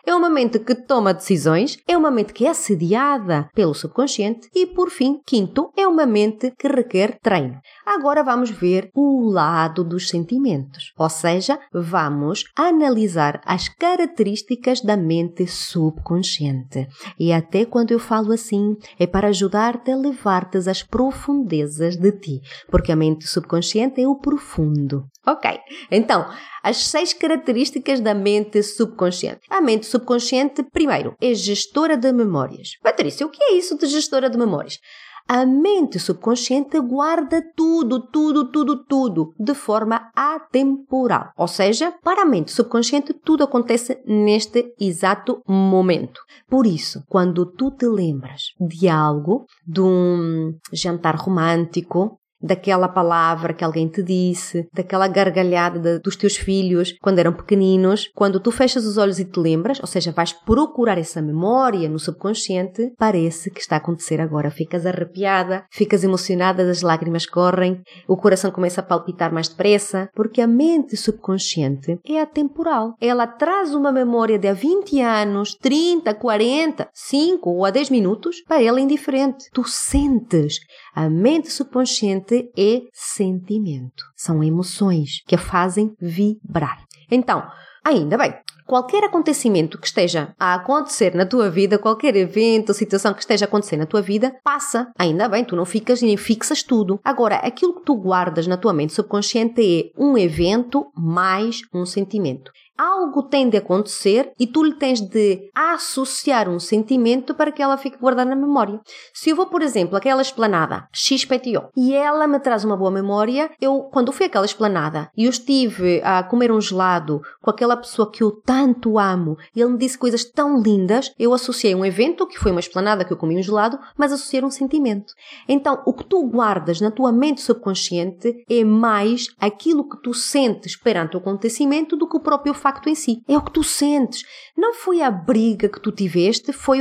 é 0.06 0.16
uma 0.16 0.30
mente 0.30 0.60
que 0.60 0.74
toma 0.74 1.14
decisões, 1.14 1.78
é 1.88 1.98
uma 1.98 2.10
mente 2.10 2.34
que 2.34 2.46
é 2.46 2.50
assediada 2.50 3.50
pelo 3.54 3.74
subconsciente 3.74 4.50
e, 4.54 4.66
por 4.66 4.90
fim, 4.90 5.20
quinto, 5.26 5.72
é 5.78 5.88
uma 5.88 6.06
mente 6.06 6.52
que 6.58 6.68
requer 6.68 7.20
treino. 7.22 7.60
Agora 7.86 8.24
vamos 8.24 8.50
ver 8.50 8.90
o 8.96 9.30
lado 9.30 9.84
dos 9.84 10.10
sentimentos, 10.10 10.92
ou 10.98 11.10
seja, 11.10 11.60
vamos 11.72 12.46
analisar 12.56 13.42
as 13.46 13.68
características 13.70 14.82
da 14.82 14.98
mente 14.98 15.46
subconsciente. 15.46 16.88
E 17.20 17.32
até 17.32 17.66
quando 17.66 17.92
eu 17.92 18.00
falo 18.00 18.32
assim, 18.32 18.76
é 19.00 19.06
para 19.06 19.28
ajudar-te 19.28 19.92
a 19.92 19.96
levar-te 19.96 20.58
às 20.58 20.82
profundezas 20.82 21.96
de 21.96 22.12
ti, 22.12 22.42
porque 22.70 22.92
a 22.92 22.96
mente 22.96 23.28
subconsciente 23.28 24.02
é 24.02 24.08
o 24.08 24.16
profundo. 24.16 25.06
Ok, 25.26 25.58
então, 25.90 26.26
as 26.62 26.78
seis 26.78 27.14
características 27.14 28.02
da 28.02 28.14
mente 28.14 28.62
subconsciente. 28.62 29.42
A 29.50 29.62
mente 29.62 29.86
subconsciente, 29.86 30.64
primeiro, 30.64 31.16
é 31.22 31.34
gestora 31.34 31.96
de 31.96 32.12
memórias. 32.12 32.78
Patrícia, 32.82 33.26
o 33.26 33.30
que 33.30 33.42
é 33.42 33.54
isso 33.54 33.78
de 33.78 33.86
gestora 33.88 34.30
de 34.30 34.38
memórias? 34.38 34.80
A 35.28 35.46
mente 35.46 36.00
subconsciente 36.00 36.78
guarda 36.82 37.42
tudo, 37.56 38.02
tudo, 38.12 38.52
tudo, 38.52 38.84
tudo 38.84 39.34
de 39.40 39.54
forma 39.54 40.12
atemporal. 40.14 41.32
Ou 41.38 41.48
seja, 41.48 41.94
para 42.04 42.24
a 42.24 42.26
mente 42.26 42.52
subconsciente 42.52 43.14
tudo 43.14 43.46
acontece 43.46 44.02
neste 44.06 44.74
exato 44.78 45.42
momento. 45.48 46.20
Por 46.50 46.68
isso, 46.68 47.04
quando 47.08 47.46
tu 47.46 47.72
te 47.72 47.88
lembras 47.88 48.54
de 48.60 48.90
algo, 48.90 49.46
de 49.66 49.80
um 49.80 50.58
jantar 50.74 51.16
romântico, 51.16 52.20
daquela 52.44 52.90
palavra 52.90 53.54
que 53.54 53.64
alguém 53.64 53.88
te 53.88 54.04
disse, 54.04 54.68
daquela 54.74 55.08
gargalhada 55.08 55.80
de, 55.80 56.00
dos 56.00 56.18
teus 56.18 56.36
filhos 56.36 56.94
quando 57.02 57.20
eram 57.20 57.32
pequeninos, 57.32 58.12
quando 58.14 58.40
tu 58.40 58.52
fechas 58.52 58.86
os 58.86 58.98
olhos 58.98 59.20
e 59.20 59.26
te 59.26 59.40
lembras, 59.40 59.80
ou 59.80 59.88
seja, 59.88 60.12
vais 60.12 60.34
procurar 60.34 60.98
essa 60.98 61.22
memória 61.22 61.88
no 61.88 61.98
subconsciente, 61.98 62.94
parece 62.98 63.50
que 63.50 63.62
está 63.62 63.76
a 63.76 63.78
acontecer 63.78 64.20
agora. 64.20 64.52
Ficas 64.52 64.86
arrepiada, 64.86 65.66
ficas 65.72 66.04
emocionada, 66.04 66.70
as 66.70 66.82
lágrimas 66.82 67.26
correm, 67.26 67.82
o 68.08 68.18
coração 68.18 68.52
começa 68.52 68.82
a 68.82 68.84
palpitar 68.84 69.34
mais 69.34 69.48
depressa, 69.48 70.10
porque 70.14 70.42
a 70.42 70.48
mente 70.48 70.98
subconsciente 70.98 72.00
é 72.06 72.20
atemporal. 72.20 72.96
Ela 73.00 73.26
traz 73.26 73.74
uma 73.74 73.92
memória 73.92 74.38
de 74.38 74.48
há 74.48 74.54
20 74.54 75.00
anos, 75.02 75.56
30, 75.56 76.14
40, 76.14 76.90
5 76.94 77.50
ou 77.50 77.66
a 77.66 77.72
10 77.72 77.90
minutos, 77.90 78.42
para 78.48 78.62
ela 78.62 78.82
indiferente. 78.82 79.50
Tu 79.54 79.64
sentes. 79.64 80.60
A 80.96 81.10
mente 81.10 81.52
subconsciente 81.52 82.52
é 82.56 82.82
sentimento. 82.94 84.04
São 84.16 84.44
emoções 84.44 85.24
que 85.26 85.34
a 85.34 85.40
fazem 85.40 85.96
vibrar. 86.00 86.86
Então, 87.10 87.44
ainda 87.84 88.16
bem, 88.16 88.34
qualquer 88.66 89.04
acontecimento 89.04 89.80
que 89.80 89.88
esteja 89.88 90.36
a 90.40 90.54
acontecer 90.54 91.16
na 91.16 91.26
tua 91.26 91.50
vida, 91.50 91.80
qualquer 91.80 92.16
evento 92.16 92.74
situação 92.74 93.14
que 93.14 93.22
esteja 93.22 93.46
a 93.46 93.48
acontecer 93.48 93.78
na 93.78 93.88
tua 93.88 94.04
vida, 94.04 94.36
passa. 94.44 94.92
Ainda 94.98 95.28
bem, 95.28 95.44
tu 95.44 95.56
não 95.56 95.66
ficas 95.66 96.02
nem 96.02 96.16
fixas 96.16 96.62
tudo. 96.62 97.00
Agora, 97.04 97.38
aquilo 97.38 97.76
que 97.76 97.86
tu 97.86 97.96
guardas 97.96 98.46
na 98.46 98.58
tua 98.58 98.74
mente 98.74 98.94
subconsciente 98.94 99.62
é 99.62 99.92
um 100.00 100.16
evento 100.16 100.86
mais 100.96 101.62
um 101.74 101.86
sentimento 101.86 102.52
algo 102.78 103.24
tem 103.24 103.50
de 103.50 103.58
acontecer 103.58 104.32
e 104.40 104.48
tu 104.48 104.64
lhe 104.64 104.74
tens 104.74 105.00
de 105.02 105.50
associar 105.56 106.50
um 106.50 106.60
sentimento 106.60 107.34
para 107.36 107.52
que 107.52 107.62
ela 107.62 107.78
fique 107.78 107.98
guardada 107.98 108.30
na 108.30 108.36
memória. 108.36 108.80
Se 109.14 109.30
eu 109.30 109.36
vou, 109.36 109.46
por 109.48 109.62
exemplo, 109.62 109.96
àquela 109.96 110.22
esplanada 110.22 110.88
XPTO 110.92 111.70
e 111.76 111.94
ela 111.94 112.28
me 112.28 112.40
traz 112.40 112.64
uma 112.64 112.78
boa 112.78 112.92
memória, 112.92 113.50
eu, 113.62 113.84
quando 113.92 114.12
fui 114.12 114.26
àquela 114.26 114.46
esplanada 114.46 115.10
e 115.16 115.26
eu 115.26 115.30
estive 115.30 116.02
a 116.04 116.24
comer 116.24 116.52
um 116.52 116.62
gelado 116.62 117.22
com 117.42 117.50
aquela 117.50 117.78
pessoa 117.78 118.10
que 118.10 118.24
eu 118.24 118.32
tanto 118.32 118.98
amo 118.98 119.38
e 119.56 119.62
ele 119.62 119.72
me 119.72 119.78
disse 119.78 119.98
coisas 119.98 120.24
tão 120.24 120.62
lindas, 120.62 121.14
eu 121.18 121.34
associei 121.34 121.76
um 121.76 121.86
evento, 121.86 122.28
que 122.28 122.40
foi 122.40 122.52
uma 122.52 122.60
esplanada 122.60 123.06
que 123.06 123.14
eu 123.14 123.18
comi 123.18 123.38
um 123.38 123.44
gelado, 123.44 123.80
mas 123.98 124.12
associei 124.12 124.44
um 124.44 124.50
sentimento. 124.50 125.14
Então, 125.48 125.82
o 125.86 125.94
que 125.94 126.06
tu 126.06 126.26
guardas 126.28 126.82
na 126.82 126.92
tua 126.92 127.12
mente 127.12 127.42
subconsciente 127.42 128.44
é 128.50 128.64
mais 128.64 129.28
aquilo 129.40 129.88
que 129.88 130.02
tu 130.02 130.14
sentes 130.14 130.76
perante 130.76 131.16
o 131.16 131.20
acontecimento 131.20 131.96
do 131.96 132.08
que 132.08 132.18
o 132.18 132.22
próprio 132.22 132.54
facto 132.64 132.90
em 132.90 132.96
si. 132.96 133.22
É 133.28 133.38
o 133.38 133.42
que 133.42 133.52
tu 133.52 133.64
sentes. 133.64 134.24
Não 134.58 134.74
foi 134.74 135.02
a 135.02 135.12
briga 135.12 135.68
que 135.68 135.82
tu 135.82 135.92
tiveste, 135.92 136.54
foi 136.54 136.80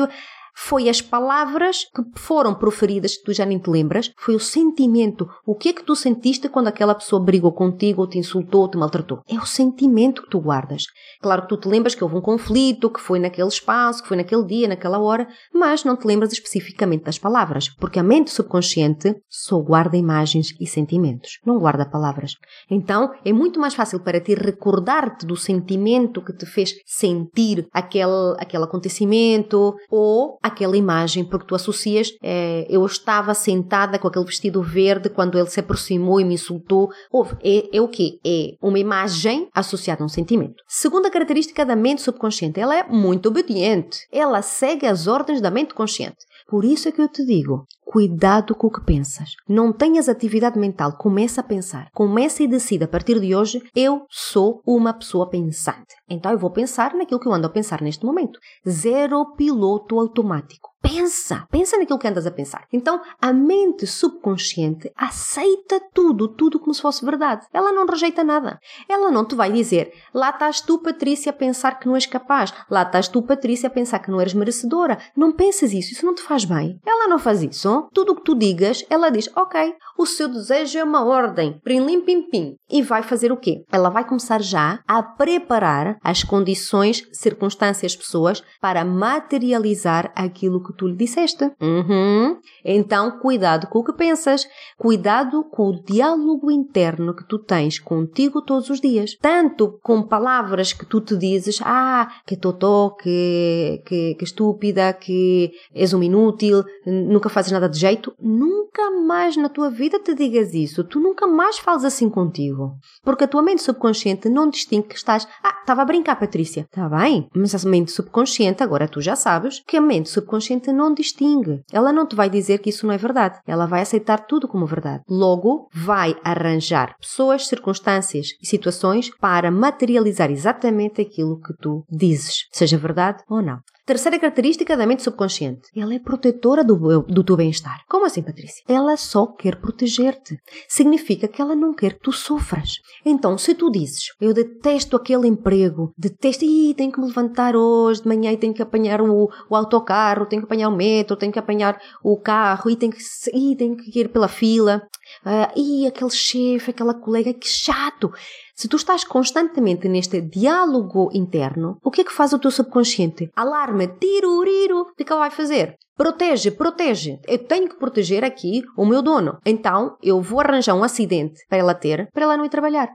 foi 0.54 0.88
as 0.88 1.00
palavras 1.00 1.84
que 1.94 2.02
foram 2.20 2.54
proferidas 2.54 3.16
que 3.16 3.24
tu 3.24 3.32
já 3.32 3.44
nem 3.44 3.58
te 3.58 3.70
lembras, 3.70 4.12
foi 4.16 4.34
o 4.34 4.40
sentimento. 4.40 5.28
O 5.46 5.54
que 5.54 5.70
é 5.70 5.72
que 5.72 5.82
tu 5.82 5.96
sentiste 5.96 6.48
quando 6.48 6.68
aquela 6.68 6.94
pessoa 6.94 7.22
brigou 7.22 7.52
contigo, 7.52 8.02
ou 8.02 8.08
te 8.08 8.18
insultou, 8.18 8.62
ou 8.62 8.68
te 8.68 8.76
maltratou? 8.76 9.20
É 9.28 9.36
o 9.36 9.46
sentimento 9.46 10.22
que 10.22 10.30
tu 10.30 10.40
guardas. 10.40 10.84
Claro 11.20 11.42
que 11.42 11.48
tu 11.48 11.56
te 11.56 11.68
lembras 11.68 11.94
que 11.94 12.04
houve 12.04 12.16
um 12.16 12.20
conflito, 12.20 12.90
que 12.90 13.00
foi 13.00 13.18
naquele 13.18 13.48
espaço, 13.48 14.02
que 14.02 14.08
foi 14.08 14.16
naquele 14.16 14.44
dia, 14.44 14.68
naquela 14.68 14.98
hora, 14.98 15.26
mas 15.52 15.84
não 15.84 15.96
te 15.96 16.06
lembras 16.06 16.32
especificamente 16.32 17.04
das 17.04 17.18
palavras, 17.18 17.68
porque 17.68 17.98
a 17.98 18.02
mente 18.02 18.30
subconsciente 18.30 19.14
só 19.28 19.58
guarda 19.60 19.96
imagens 19.96 20.54
e 20.60 20.66
sentimentos, 20.66 21.38
não 21.44 21.58
guarda 21.58 21.88
palavras. 21.88 22.34
Então, 22.70 23.12
é 23.24 23.32
muito 23.32 23.60
mais 23.60 23.74
fácil 23.74 24.00
para 24.00 24.20
ti 24.20 24.34
recordar-te 24.34 25.26
do 25.26 25.36
sentimento 25.36 26.22
que 26.22 26.32
te 26.32 26.46
fez 26.46 26.74
sentir 26.86 27.66
aquele, 27.72 28.34
aquele 28.38 28.64
acontecimento 28.64 29.74
ou 29.90 30.38
aquela 30.42 30.76
imagem, 30.76 31.24
porque 31.24 31.46
tu 31.46 31.54
associas, 31.54 32.12
é, 32.22 32.66
eu 32.68 32.84
estava 32.84 33.34
sentada 33.34 33.98
com 33.98 34.08
aquele 34.08 34.24
vestido 34.24 34.62
verde 34.62 35.08
quando 35.08 35.38
ele 35.38 35.48
se 35.48 35.60
aproximou 35.60 36.20
e 36.20 36.24
me 36.24 36.34
insultou. 36.34 36.90
Houve, 37.10 37.36
é, 37.42 37.76
é 37.76 37.80
o 37.80 37.88
quê? 37.88 38.18
É 38.24 38.54
uma 38.60 38.78
imagem 38.78 39.48
associada 39.54 40.02
a 40.02 40.06
um 40.06 40.08
sentimento. 40.08 40.62
Segunda 40.66 41.10
característica 41.10 41.64
da 41.64 41.76
mente 41.76 42.02
subconsciente, 42.02 42.58
ela 42.58 42.76
é 42.76 42.82
muito 42.84 43.28
obediente. 43.28 44.00
Ela 44.10 44.42
segue 44.42 44.86
as 44.86 45.06
ordens 45.06 45.40
da 45.40 45.50
mente 45.50 45.74
consciente. 45.74 46.16
Por 46.48 46.64
isso 46.64 46.88
é 46.88 46.92
que 46.92 47.00
eu 47.00 47.08
te 47.08 47.24
digo, 47.24 47.66
cuidado 47.84 48.54
com 48.54 48.66
o 48.66 48.70
que 48.70 48.84
pensas. 48.84 49.34
Não 49.48 49.72
tenhas 49.72 50.08
atividade 50.08 50.58
mental, 50.58 50.96
começa 50.96 51.40
a 51.40 51.44
pensar. 51.44 51.88
Começa 51.92 52.42
e 52.42 52.48
decida 52.48 52.86
a 52.86 52.88
partir 52.88 53.20
de 53.20 53.34
hoje, 53.34 53.62
eu 53.74 54.06
sou 54.08 54.62
uma 54.66 54.92
pessoa 54.92 55.28
pensante. 55.28 55.94
Então 56.08 56.32
eu 56.32 56.38
vou 56.38 56.50
pensar 56.50 56.94
naquilo 56.94 57.20
que 57.20 57.28
eu 57.28 57.32
ando 57.32 57.46
a 57.46 57.50
pensar 57.50 57.82
neste 57.82 58.04
momento. 58.04 58.38
Zero 58.68 59.34
piloto 59.36 59.98
automático. 59.98 60.71
Pensa, 60.82 61.46
pensa 61.48 61.78
naquilo 61.78 61.98
que 61.98 62.08
andas 62.08 62.26
a 62.26 62.30
pensar. 62.30 62.66
Então, 62.72 63.00
a 63.20 63.32
mente 63.32 63.86
subconsciente 63.86 64.90
aceita 64.96 65.80
tudo, 65.94 66.26
tudo 66.26 66.58
como 66.58 66.74
se 66.74 66.82
fosse 66.82 67.04
verdade. 67.04 67.46
Ela 67.52 67.70
não 67.70 67.86
rejeita 67.86 68.24
nada. 68.24 68.58
Ela 68.88 69.10
não 69.10 69.24
te 69.24 69.36
vai 69.36 69.52
dizer, 69.52 69.92
lá 70.12 70.30
estás 70.30 70.60
tu, 70.60 70.78
Patrícia, 70.78 71.30
a 71.30 71.32
pensar 71.32 71.78
que 71.78 71.86
não 71.86 71.94
és 71.94 72.04
capaz. 72.04 72.52
Lá 72.68 72.82
estás 72.82 73.06
tu, 73.06 73.22
Patrícia, 73.22 73.68
a 73.68 73.70
pensar 73.70 74.00
que 74.00 74.10
não 74.10 74.20
eres 74.20 74.34
merecedora. 74.34 74.98
Não 75.16 75.32
pensas 75.32 75.72
isso, 75.72 75.92
isso 75.92 76.04
não 76.04 76.14
te 76.14 76.22
faz 76.22 76.44
bem. 76.44 76.78
Ela 76.84 77.06
não 77.06 77.18
faz 77.18 77.42
isso. 77.42 77.88
Tudo 77.94 78.12
o 78.12 78.16
que 78.16 78.24
tu 78.24 78.34
digas, 78.34 78.84
ela 78.90 79.08
diz, 79.08 79.30
ok, 79.36 79.74
o 79.96 80.04
seu 80.04 80.28
desejo 80.28 80.78
é 80.78 80.84
uma 80.84 81.04
ordem. 81.04 81.60
Prim, 81.62 82.00
pim, 82.00 82.22
pim. 82.28 82.56
E 82.68 82.82
vai 82.82 83.02
fazer 83.04 83.30
o 83.30 83.36
quê? 83.36 83.62
Ela 83.70 83.88
vai 83.88 84.04
começar 84.04 84.42
já 84.42 84.80
a 84.86 85.02
preparar 85.02 85.96
as 86.02 86.24
condições, 86.24 87.06
circunstâncias, 87.12 87.94
pessoas 87.94 88.42
para 88.60 88.84
materializar 88.84 90.12
aquilo 90.16 90.62
que 90.62 90.71
que 90.72 90.78
tu 90.78 90.88
lhe 90.88 90.96
disseste. 90.96 91.44
Uhum. 91.60 92.38
Então, 92.64 93.18
cuidado 93.18 93.66
com 93.68 93.80
o 93.80 93.84
que 93.84 93.92
pensas, 93.92 94.46
cuidado 94.76 95.44
com 95.44 95.68
o 95.68 95.82
diálogo 95.82 96.50
interno 96.50 97.14
que 97.14 97.24
tu 97.24 97.38
tens 97.38 97.78
contigo 97.78 98.42
todos 98.42 98.70
os 98.70 98.80
dias. 98.80 99.16
Tanto 99.20 99.78
com 99.82 100.02
palavras 100.02 100.72
que 100.72 100.86
tu 100.86 101.00
te 101.00 101.16
dizes, 101.16 101.60
ah, 101.62 102.08
que 102.26 102.36
totó, 102.36 102.96
que, 103.00 103.82
que, 103.86 104.14
que 104.14 104.24
estúpida, 104.24 104.92
que 104.92 105.52
és 105.74 105.92
um 105.92 106.02
inútil, 106.02 106.64
nunca 106.86 107.28
fazes 107.28 107.52
nada 107.52 107.68
de 107.68 107.78
jeito, 107.78 108.14
nunca 108.20 108.90
mais 108.90 109.36
na 109.36 109.48
tua 109.48 109.70
vida 109.70 109.98
te 109.98 110.14
digas 110.14 110.54
isso. 110.54 110.84
Tu 110.84 110.98
nunca 110.98 111.26
mais 111.26 111.58
fales 111.58 111.84
assim 111.84 112.08
contigo. 112.08 112.72
Porque 113.02 113.24
a 113.24 113.28
tua 113.28 113.42
mente 113.42 113.62
subconsciente 113.62 114.28
não 114.28 114.48
distingue 114.48 114.88
que 114.88 114.96
estás. 114.96 115.26
Ah, 115.42 115.58
estava 115.60 115.82
a 115.82 115.84
brincar, 115.84 116.16
Patrícia. 116.16 116.62
Está 116.62 116.88
bem, 116.88 117.28
mas 117.34 117.54
a 117.54 117.68
mente 117.68 117.92
subconsciente, 117.92 118.62
agora 118.62 118.88
tu 118.88 119.00
já 119.00 119.16
sabes 119.16 119.62
que 119.66 119.76
a 119.76 119.80
mente 119.80 120.08
subconsciente 120.08 120.61
não 120.70 120.92
distingue. 120.92 121.62
Ela 121.72 121.92
não 121.92 122.06
te 122.06 122.14
vai 122.14 122.28
dizer 122.28 122.58
que 122.58 122.68
isso 122.70 122.86
não 122.86 122.92
é 122.94 122.98
verdade. 122.98 123.40
Ela 123.46 123.66
vai 123.66 123.80
aceitar 123.80 124.18
tudo 124.26 124.46
como 124.46 124.66
verdade. 124.66 125.02
Logo, 125.08 125.68
vai 125.72 126.14
arranjar 126.22 126.94
pessoas, 127.00 127.46
circunstâncias 127.46 128.28
e 128.40 128.46
situações 128.46 129.10
para 129.18 129.50
materializar 129.50 130.30
exatamente 130.30 131.00
aquilo 131.00 131.40
que 131.40 131.54
tu 131.54 131.84
dizes, 131.90 132.46
seja 132.52 132.76
verdade 132.76 133.22
ou 133.28 133.40
não. 133.40 133.58
Terceira 133.84 134.16
característica 134.16 134.76
da 134.76 134.86
mente 134.86 135.02
subconsciente. 135.02 135.62
Ela 135.76 135.94
é 135.94 135.98
protetora 135.98 136.62
do, 136.62 137.02
do 137.02 137.24
teu 137.24 137.36
bem-estar. 137.36 137.80
Como 137.88 138.06
assim, 138.06 138.22
Patrícia? 138.22 138.62
Ela 138.68 138.96
só 138.96 139.26
quer 139.26 139.56
proteger-te. 139.56 140.38
Significa 140.68 141.26
que 141.26 141.42
ela 141.42 141.56
não 141.56 141.74
quer 141.74 141.94
que 141.94 142.00
tu 142.02 142.12
sofras. 142.12 142.76
Então, 143.04 143.36
se 143.36 143.56
tu 143.56 143.72
dizes, 143.72 144.12
eu 144.20 144.32
detesto 144.32 144.94
aquele 144.94 145.26
emprego, 145.26 145.92
detesto, 145.98 146.44
e 146.44 146.74
tenho 146.74 146.92
que 146.92 147.00
me 147.00 147.08
levantar 147.08 147.56
hoje 147.56 148.02
de 148.02 148.08
manhã 148.08 148.30
e 148.30 148.36
tenho 148.36 148.54
que 148.54 148.62
apanhar 148.62 149.00
o, 149.00 149.28
o 149.50 149.56
autocarro, 149.56 150.26
tenho 150.26 150.42
que 150.42 150.46
apanhar 150.46 150.68
o 150.68 150.76
metro, 150.76 151.16
tenho 151.16 151.32
que 151.32 151.38
apanhar 151.38 151.80
o 152.04 152.16
carro 152.16 152.70
e 152.70 152.76
tenho 152.76 152.92
que, 152.92 153.56
tenho 153.56 153.76
que 153.76 153.98
ir 153.98 154.10
pela 154.10 154.28
fila. 154.28 154.82
Uh, 155.24 155.58
e 155.58 155.86
aquele 155.86 156.10
chefe, 156.10 156.70
aquela 156.70 156.94
colega, 156.94 157.32
que 157.32 157.48
chato. 157.48 158.12
Se 158.54 158.68
tu 158.68 158.76
estás 158.76 159.04
constantemente 159.04 159.88
neste 159.88 160.20
diálogo 160.20 161.10
interno, 161.12 161.78
o 161.82 161.90
que 161.90 162.02
é 162.02 162.04
que 162.04 162.12
faz 162.12 162.32
o 162.32 162.38
teu 162.38 162.50
subconsciente? 162.50 163.30
Alarme, 163.34 163.88
tiruriro, 163.88 164.80
o 164.80 164.94
que 164.94 165.02
é 165.02 165.06
que 165.06 165.14
vai 165.14 165.30
fazer? 165.30 165.74
Protege, 165.96 166.50
protege. 166.50 167.18
Eu 167.28 167.38
tenho 167.38 167.68
que 167.68 167.78
proteger 167.78 168.24
aqui 168.24 168.62
o 168.76 168.84
meu 168.84 169.02
dono. 169.02 169.38
Então, 169.44 169.96
eu 170.02 170.20
vou 170.20 170.40
arranjar 170.40 170.74
um 170.74 170.84
acidente 170.84 171.40
para 171.48 171.58
ela 171.58 171.74
ter, 171.74 172.08
para 172.12 172.24
ela 172.24 172.36
não 172.36 172.44
ir 172.44 172.50
trabalhar. 172.50 172.88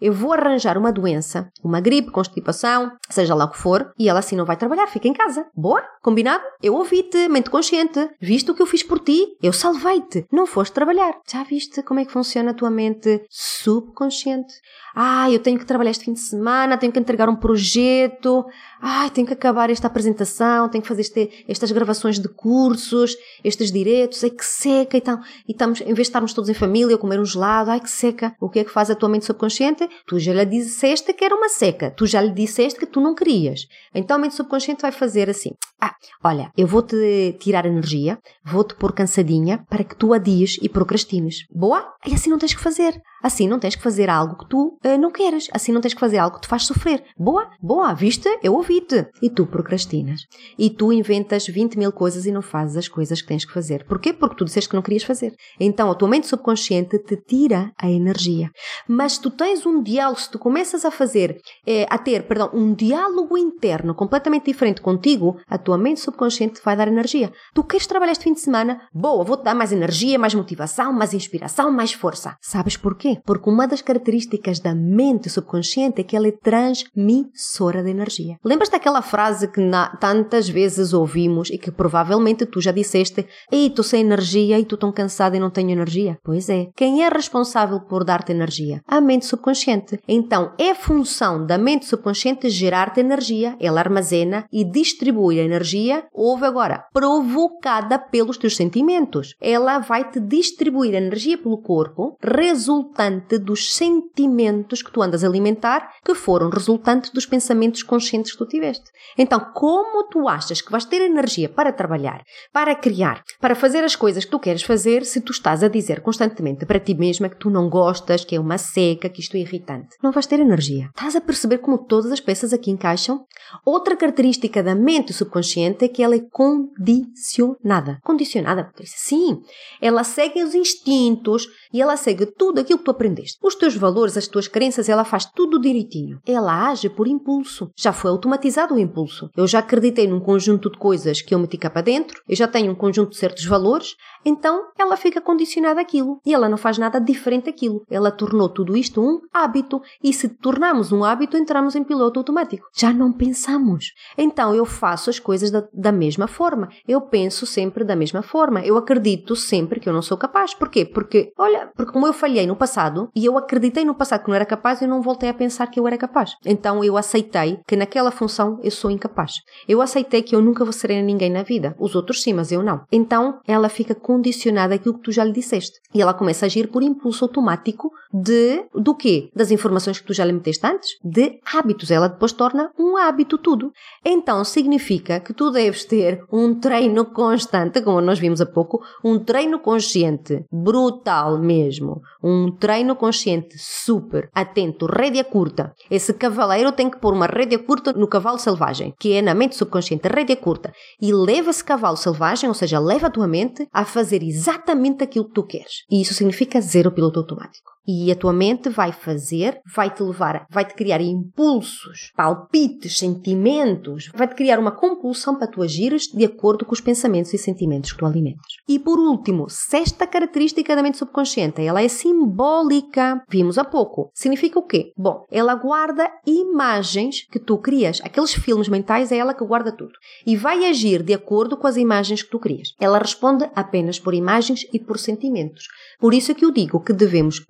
Eu 0.00 0.12
vou 0.12 0.32
arranjar 0.32 0.76
uma 0.76 0.92
doença, 0.92 1.50
uma 1.62 1.80
gripe, 1.80 2.10
constipação, 2.10 2.92
seja 3.08 3.34
lá 3.34 3.44
o 3.44 3.50
que 3.50 3.58
for, 3.58 3.92
e 3.98 4.08
ela 4.08 4.18
assim 4.18 4.36
não 4.36 4.44
vai 4.44 4.56
trabalhar, 4.56 4.86
fica 4.86 5.08
em 5.08 5.12
casa. 5.12 5.46
Boa? 5.54 5.82
Combinado? 6.02 6.42
Eu 6.62 6.74
ouvi-te, 6.74 7.28
mente 7.28 7.50
consciente. 7.50 8.08
Viste 8.20 8.50
o 8.50 8.54
que 8.54 8.62
eu 8.62 8.66
fiz 8.66 8.82
por 8.82 8.98
ti? 9.00 9.36
Eu 9.42 9.52
salvei-te. 9.52 10.26
Não 10.30 10.46
foste 10.46 10.72
trabalhar. 10.72 11.14
Já 11.30 11.42
viste 11.44 11.82
como 11.82 12.00
é 12.00 12.04
que 12.04 12.12
funciona 12.12 12.50
a 12.50 12.54
tua 12.54 12.70
mente 12.70 13.24
subconsciente? 13.30 14.54
Ah, 14.94 15.30
eu 15.30 15.40
tenho 15.40 15.58
que 15.58 15.66
trabalhar 15.66 15.90
este 15.90 16.04
fim 16.04 16.12
de 16.12 16.20
semana, 16.20 16.78
tenho 16.78 16.92
que 16.92 16.98
entregar 16.98 17.28
um 17.28 17.34
projeto, 17.36 18.44
ai, 18.86 19.08
tenho 19.08 19.26
que 19.26 19.32
acabar 19.32 19.70
esta 19.70 19.86
apresentação, 19.86 20.68
tenho 20.68 20.82
que 20.82 20.88
fazer 20.88 21.00
este, 21.00 21.44
estas 21.48 21.72
gravações 21.72 22.18
de 22.18 22.28
cursos, 22.28 23.16
estes 23.42 23.72
diretos, 23.72 24.22
ai 24.22 24.28
que 24.28 24.44
seca 24.44 24.98
e 24.98 25.00
tal. 25.00 25.18
E 25.48 25.52
estamos, 25.52 25.80
em 25.80 25.86
vez 25.86 25.96
de 25.96 26.02
estarmos 26.02 26.34
todos 26.34 26.50
em 26.50 26.54
família, 26.54 26.94
a 26.94 26.98
comer 26.98 27.18
um 27.18 27.24
gelado, 27.24 27.70
ai 27.70 27.80
que 27.80 27.90
seca. 27.90 28.36
O 28.38 28.50
que 28.50 28.58
é 28.58 28.64
que 28.64 28.70
faz 28.70 28.90
a 28.90 28.94
tua 28.94 29.08
mente 29.08 29.24
subconsciente? 29.24 29.88
Tu 30.06 30.18
já 30.18 30.34
lhe 30.34 30.44
disseste 30.44 31.14
que 31.14 31.24
era 31.24 31.34
uma 31.34 31.48
seca, 31.48 31.90
tu 31.90 32.06
já 32.06 32.20
lhe 32.20 32.34
disseste 32.34 32.78
que 32.78 32.84
tu 32.84 33.00
não 33.00 33.14
querias. 33.14 33.62
Então 33.94 34.16
a 34.16 34.20
mente 34.20 34.34
subconsciente 34.34 34.82
vai 34.82 34.92
fazer 34.92 35.30
assim: 35.30 35.52
ah, 35.80 35.94
olha, 36.22 36.50
eu 36.54 36.66
vou-te 36.66 37.36
tirar 37.40 37.64
energia, 37.64 38.18
vou-te 38.44 38.74
pôr 38.74 38.92
cansadinha 38.92 39.64
para 39.70 39.82
que 39.82 39.96
tu 39.96 40.12
adies 40.12 40.58
e 40.60 40.68
procrastines. 40.68 41.46
Boa? 41.50 41.94
E 42.06 42.12
assim 42.12 42.28
não 42.28 42.38
tens 42.38 42.54
que 42.54 42.62
fazer. 42.62 43.00
Assim 43.24 43.48
não 43.48 43.58
tens 43.58 43.74
que 43.74 43.82
fazer 43.82 44.10
algo 44.10 44.36
que 44.36 44.46
tu 44.50 44.78
uh, 44.84 44.98
não 44.98 45.10
queres. 45.10 45.48
Assim 45.50 45.72
não 45.72 45.80
tens 45.80 45.94
que 45.94 46.00
fazer 46.00 46.18
algo 46.18 46.36
que 46.36 46.42
te 46.42 46.48
faz 46.48 46.66
sofrer. 46.66 47.02
Boa? 47.16 47.48
Boa, 47.58 47.94
viste? 47.94 48.28
Eu 48.42 48.52
ouvi-te. 48.52 49.06
E 49.22 49.30
tu 49.30 49.46
procrastinas. 49.46 50.26
E 50.58 50.68
tu 50.68 50.92
inventas 50.92 51.46
20 51.46 51.78
mil 51.78 51.90
coisas 51.90 52.26
e 52.26 52.30
não 52.30 52.42
fazes 52.42 52.76
as 52.76 52.86
coisas 52.86 53.22
que 53.22 53.28
tens 53.28 53.46
que 53.46 53.52
fazer. 53.54 53.86
Porquê? 53.86 54.12
Porque 54.12 54.36
tu 54.36 54.44
disseste 54.44 54.68
que 54.68 54.76
não 54.76 54.82
querias 54.82 55.04
fazer. 55.04 55.32
Então 55.58 55.90
a 55.90 55.94
tua 55.94 56.06
mente 56.06 56.26
subconsciente 56.26 56.98
te 56.98 57.16
tira 57.16 57.72
a 57.80 57.90
energia. 57.90 58.50
Mas 58.86 59.16
tu 59.16 59.30
tens 59.30 59.64
um 59.64 59.82
diálogo, 59.82 60.20
se 60.20 60.30
tu 60.30 60.38
começas 60.38 60.84
a 60.84 60.90
fazer, 60.90 61.38
eh, 61.66 61.86
a 61.88 61.96
ter, 61.96 62.26
perdão, 62.26 62.50
um 62.52 62.74
diálogo 62.74 63.38
interno 63.38 63.94
completamente 63.94 64.44
diferente 64.44 64.82
contigo, 64.82 65.40
a 65.48 65.56
tua 65.56 65.78
mente 65.78 66.00
subconsciente 66.00 66.60
vai 66.62 66.76
dar 66.76 66.88
energia. 66.88 67.32
Tu 67.54 67.64
queres 67.64 67.86
trabalhar 67.86 68.12
este 68.12 68.24
fim 68.24 68.34
de 68.34 68.40
semana? 68.40 68.82
Boa, 68.92 69.24
vou-te 69.24 69.44
dar 69.44 69.54
mais 69.54 69.72
energia, 69.72 70.18
mais 70.18 70.34
motivação, 70.34 70.92
mais 70.92 71.14
inspiração, 71.14 71.72
mais 71.72 71.94
força. 71.94 72.36
Sabes 72.42 72.76
porquê? 72.76 73.13
Porque 73.24 73.50
uma 73.50 73.66
das 73.66 73.82
características 73.82 74.60
da 74.60 74.74
mente 74.74 75.28
subconsciente 75.28 76.00
é 76.00 76.04
que 76.04 76.16
ela 76.16 76.28
é 76.28 76.32
transmissora 76.32 77.82
de 77.82 77.90
energia. 77.90 78.36
Lembras 78.44 78.68
daquela 78.68 79.02
frase 79.02 79.48
que 79.48 79.60
na, 79.60 79.96
tantas 79.96 80.48
vezes 80.48 80.92
ouvimos 80.92 81.50
e 81.50 81.58
que 81.58 81.70
provavelmente 81.70 82.46
tu 82.46 82.60
já 82.60 82.72
disseste: 82.72 83.26
Ei, 83.50 83.66
estou 83.66 83.84
sem 83.84 84.00
energia 84.00 84.58
e 84.58 84.62
estou 84.62 84.78
tão 84.78 84.92
cansada 84.92 85.36
e 85.36 85.40
não 85.40 85.50
tenho 85.50 85.70
energia? 85.70 86.18
Pois 86.24 86.48
é. 86.48 86.68
Quem 86.76 87.04
é 87.04 87.08
responsável 87.08 87.80
por 87.80 88.04
dar-te 88.04 88.32
energia? 88.32 88.80
A 88.86 89.00
mente 89.00 89.26
subconsciente. 89.26 89.98
Então, 90.08 90.52
é 90.58 90.74
função 90.74 91.46
da 91.46 91.58
mente 91.58 91.86
subconsciente 91.86 92.48
gerar-te 92.48 93.00
energia, 93.00 93.56
ela 93.60 93.80
armazena 93.80 94.46
e 94.52 94.64
distribui 94.64 95.40
a 95.40 95.44
energia, 95.44 96.04
houve 96.12 96.46
agora, 96.46 96.84
provocada 96.92 97.98
pelos 97.98 98.38
teus 98.38 98.56
sentimentos. 98.56 99.34
Ela 99.40 99.78
vai 99.78 100.10
te 100.10 100.20
distribuir 100.20 100.94
energia 100.94 101.38
pelo 101.38 101.58
corpo, 101.58 102.16
resultando 102.22 103.03
resultante 103.04 103.38
dos 103.38 103.74
sentimentos 103.74 104.82
que 104.82 104.90
tu 104.90 105.02
andas 105.02 105.24
a 105.24 105.26
alimentar, 105.26 105.90
que 106.04 106.14
foram 106.14 106.48
resultante 106.48 107.12
dos 107.12 107.26
pensamentos 107.26 107.82
conscientes 107.82 108.32
que 108.32 108.38
tu 108.38 108.46
tiveste. 108.46 108.90
Então, 109.16 109.40
como 109.54 110.04
tu 110.08 110.28
achas 110.28 110.60
que 110.60 110.70
vais 110.70 110.84
ter 110.84 111.02
energia 111.02 111.48
para 111.48 111.72
trabalhar, 111.72 112.22
para 112.52 112.74
criar, 112.74 113.22
para 113.40 113.54
fazer 113.54 113.84
as 113.84 113.96
coisas 113.96 114.24
que 114.24 114.30
tu 114.30 114.38
queres 114.38 114.62
fazer, 114.62 115.04
se 115.04 115.20
tu 115.20 115.32
estás 115.32 115.62
a 115.62 115.68
dizer 115.68 116.00
constantemente 116.00 116.66
para 116.66 116.80
ti 116.80 116.94
mesma 116.94 117.28
que 117.28 117.36
tu 117.36 117.50
não 117.50 117.68
gostas, 117.68 118.24
que 118.24 118.36
é 118.36 118.40
uma 118.40 118.58
seca, 118.58 119.08
que 119.08 119.20
isto 119.20 119.36
é 119.36 119.40
irritante? 119.40 119.96
Não 120.02 120.12
vais 120.12 120.26
ter 120.26 120.40
energia. 120.40 120.88
Estás 120.96 121.16
a 121.16 121.20
perceber 121.20 121.58
como 121.58 121.78
todas 121.78 122.10
as 122.10 122.20
peças 122.20 122.52
aqui 122.52 122.70
encaixam? 122.70 123.24
Outra 123.64 123.96
característica 123.96 124.62
da 124.62 124.74
mente 124.74 125.12
subconsciente 125.12 125.84
é 125.84 125.88
que 125.88 126.02
ela 126.02 126.14
é 126.14 126.20
condicionada. 126.30 127.98
Condicionada, 128.02 128.64
Patrícia? 128.64 128.96
Sim. 128.98 129.40
Ela 129.80 130.04
segue 130.04 130.42
os 130.42 130.54
instintos 130.54 131.46
e 131.72 131.80
ela 131.80 131.96
segue 131.96 132.26
tudo 132.26 132.60
aquilo 132.60 132.78
que 132.78 132.84
tu 132.84 132.90
aprendeste. 132.94 133.38
Os 133.42 133.54
teus 133.54 133.76
valores, 133.76 134.16
as 134.16 134.26
tuas 134.26 134.48
crenças, 134.48 134.88
ela 134.88 135.04
faz 135.04 135.26
tudo 135.26 135.60
direitinho. 135.60 136.18
Ela 136.26 136.68
age 136.70 136.88
por 136.88 137.06
impulso. 137.06 137.70
Já 137.76 137.92
foi 137.92 138.10
automatizado 138.10 138.74
o 138.74 138.78
impulso. 138.78 139.28
Eu 139.36 139.46
já 139.46 139.58
acreditei 139.58 140.06
num 140.06 140.20
conjunto 140.20 140.70
de 140.70 140.78
coisas 140.78 141.20
que 141.20 141.34
eu 141.34 141.38
meti 141.38 141.58
cá 141.58 141.70
para 141.70 141.82
dentro, 141.82 142.20
eu 142.28 142.36
já 142.36 142.48
tenho 142.48 142.72
um 142.72 142.74
conjunto 142.74 143.10
de 143.10 143.16
certos 143.16 143.44
valores, 143.44 143.94
então 144.24 144.68
ela 144.78 144.96
fica 144.96 145.20
condicionada 145.20 145.80
àquilo. 145.80 146.20
E 146.24 146.32
ela 146.34 146.48
não 146.48 146.56
faz 146.56 146.78
nada 146.78 147.00
diferente 147.00 147.46
daquilo. 147.46 147.82
Ela 147.90 148.10
tornou 148.10 148.48
tudo 148.48 148.76
isto 148.76 149.00
um 149.00 149.20
hábito. 149.32 149.80
E 150.02 150.12
se 150.12 150.28
tornarmos 150.28 150.92
um 150.92 151.04
hábito, 151.04 151.36
entramos 151.36 151.74
em 151.76 151.84
piloto 151.84 152.20
automático. 152.20 152.66
Já 152.74 152.92
não 152.92 153.12
pensamos. 153.12 153.92
Então 154.16 154.54
eu 154.54 154.64
faço 154.64 155.10
as 155.10 155.18
coisas 155.18 155.50
da, 155.50 155.64
da 155.72 155.92
mesma 155.92 156.26
forma. 156.26 156.68
Eu 156.86 157.00
penso 157.00 157.46
sempre 157.46 157.84
da 157.84 157.96
mesma 157.96 158.22
forma. 158.22 158.60
Eu 158.64 158.76
acredito 158.76 159.36
sempre 159.36 159.80
que 159.80 159.88
eu 159.88 159.92
não 159.92 160.02
sou 160.02 160.16
capaz. 160.16 160.54
Porquê? 160.54 160.84
Porque, 160.84 161.32
olha, 161.38 161.70
porque 161.76 161.92
como 161.92 162.06
eu 162.06 162.12
falhei 162.12 162.46
no 162.46 162.56
passado 162.56 163.10
e 163.14 163.24
eu 163.24 163.36
acreditei 163.36 163.84
no 163.84 163.94
passado 163.94 164.22
que 164.22 164.28
não 164.28 164.34
era 164.34 164.46
capaz, 164.46 164.80
eu 164.80 164.88
não 164.88 165.02
voltei 165.02 165.28
a 165.28 165.34
pensar 165.34 165.66
que 165.66 165.78
eu 165.78 165.86
era 165.86 165.98
capaz. 165.98 166.36
Então 166.44 166.82
eu 166.82 166.96
aceitei 166.96 167.60
que 167.66 167.76
naquela 167.76 168.10
função 168.10 168.58
eu 168.62 168.70
sou 168.70 168.90
incapaz. 168.90 169.32
Eu 169.68 169.80
aceitei 169.80 170.22
que 170.22 170.34
eu 170.34 170.40
nunca 170.40 170.64
vou 170.64 170.72
ser 170.72 170.90
ninguém 171.02 171.30
na 171.30 171.42
vida. 171.42 171.74
Os 171.78 171.94
outros 171.94 172.22
sim, 172.22 172.32
mas 172.32 172.52
eu 172.52 172.62
não. 172.62 172.82
Então 172.90 173.40
ela 173.46 173.68
fica 173.68 173.94
com 173.94 174.13
condicionada 174.14 174.76
àquilo 174.76 174.94
que 174.94 175.02
tu 175.02 175.12
já 175.12 175.24
lhe 175.24 175.32
disseste. 175.32 175.80
E 175.92 176.00
ela 176.00 176.14
começa 176.14 176.44
a 176.44 176.46
agir 176.46 176.68
por 176.68 176.82
impulso 176.82 177.24
automático 177.24 177.90
de 178.12 178.64
do 178.72 178.94
quê? 178.94 179.28
Das 179.34 179.50
informações 179.50 179.98
que 179.98 180.06
tu 180.06 180.14
já 180.14 180.24
lhe 180.24 180.32
meteste 180.32 180.64
antes? 180.64 180.90
De 181.02 181.40
hábitos. 181.52 181.90
Ela 181.90 182.08
depois 182.08 182.32
torna 182.32 182.70
um 182.78 182.96
hábito 182.96 183.36
tudo. 183.36 183.72
Então 184.04 184.44
significa 184.44 185.18
que 185.18 185.34
tu 185.34 185.50
deves 185.50 185.84
ter 185.84 186.24
um 186.32 186.54
treino 186.54 187.04
constante, 187.06 187.82
como 187.82 188.00
nós 188.00 188.20
vimos 188.20 188.40
há 188.40 188.46
pouco, 188.46 188.80
um 189.04 189.18
treino 189.18 189.58
consciente, 189.58 190.44
brutal 190.52 191.38
mesmo. 191.38 192.00
Um 192.22 192.52
treino 192.52 192.94
consciente 192.94 193.56
super 193.58 194.28
atento, 194.32 194.86
rédea 194.86 195.24
curta. 195.24 195.72
Esse 195.90 196.14
cavaleiro 196.14 196.70
tem 196.70 196.88
que 196.88 197.00
pôr 197.00 197.12
uma 197.12 197.26
rédea 197.26 197.58
curta 197.58 197.92
no 197.92 198.06
cavalo 198.06 198.38
selvagem, 198.38 198.94
que 198.98 199.12
é 199.12 199.22
na 199.22 199.34
mente 199.34 199.56
subconsciente, 199.56 200.06
rédea 200.06 200.36
curta. 200.36 200.72
E 201.00 201.12
leva 201.12 201.50
esse 201.50 201.64
cavalo 201.64 201.96
selvagem, 201.96 202.48
ou 202.48 202.54
seja, 202.54 202.78
leva 202.78 203.08
a 203.08 203.10
tua 203.10 203.26
mente 203.26 203.66
a 203.72 203.84
fazer 203.84 204.03
fazer 204.04 204.22
exatamente 204.22 205.02
aquilo 205.02 205.26
que 205.26 205.34
tu 205.34 205.42
queres. 205.44 205.84
E 205.90 206.02
isso 206.02 206.14
significa 206.14 206.60
zero 206.60 206.92
piloto 206.92 207.18
automático. 207.18 207.73
E 207.86 208.10
a 208.10 208.16
tua 208.16 208.32
mente 208.32 208.68
vai 208.68 208.92
fazer, 208.92 209.60
vai 209.74 209.90
te 209.90 210.02
levar, 210.02 210.46
vai 210.50 210.64
te 210.64 210.74
criar 210.74 211.00
impulsos, 211.00 212.12
palpites, 212.16 212.98
sentimentos, 212.98 214.10
vai 214.14 214.26
te 214.26 214.34
criar 214.34 214.58
uma 214.58 214.72
compulsão 214.72 215.36
para 215.36 215.46
tu 215.46 215.62
agires 215.62 216.04
de 216.04 216.24
acordo 216.24 216.64
com 216.64 216.72
os 216.72 216.80
pensamentos 216.80 217.32
e 217.34 217.38
sentimentos 217.38 217.92
que 217.92 217.98
tu 217.98 218.06
alimentas. 218.06 218.46
E 218.68 218.78
por 218.78 218.98
último, 218.98 219.48
sexta 219.48 220.06
característica 220.06 220.74
da 220.74 220.82
mente 220.82 220.98
subconsciente, 220.98 221.62
ela 221.62 221.82
é 221.82 221.88
simbólica. 221.88 223.22
Vimos 223.28 223.58
há 223.58 223.64
pouco. 223.64 224.10
Significa 224.14 224.58
o 224.58 224.66
quê? 224.66 224.92
Bom, 224.96 225.24
ela 225.30 225.54
guarda 225.54 226.10
imagens 226.26 227.26
que 227.30 227.38
tu 227.38 227.58
crias. 227.58 228.00
Aqueles 228.02 228.32
filmes 228.32 228.68
mentais 228.68 229.12
é 229.12 229.16
ela 229.18 229.34
que 229.34 229.44
guarda 229.44 229.72
tudo. 229.72 229.92
E 230.26 230.36
vai 230.36 230.64
agir 230.64 231.02
de 231.02 231.12
acordo 231.12 231.56
com 231.56 231.66
as 231.66 231.76
imagens 231.76 232.22
que 232.22 232.30
tu 232.30 232.38
crias. 232.38 232.74
Ela 232.80 232.98
responde 232.98 233.48
apenas 233.54 233.98
por 233.98 234.14
imagens 234.14 234.66
e 234.72 234.78
por 234.78 234.98
sentimentos. 234.98 235.66
Por 235.98 236.14
isso 236.14 236.32
é 236.32 236.34
que 236.34 236.44
eu 236.44 236.50
digo 236.50 236.80
que 236.80 236.92
devemos 236.92 237.44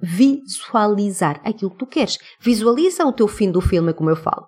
visualizar 0.44 1.40
aquilo 1.44 1.70
que 1.70 1.78
tu 1.78 1.87
queres. 1.87 2.18
Visualiza 2.40 3.04
o 3.04 3.12
teu 3.12 3.28
fim 3.28 3.50
do 3.50 3.60
filme, 3.60 3.92
como 3.92 4.10
eu 4.10 4.16
falo. 4.16 4.46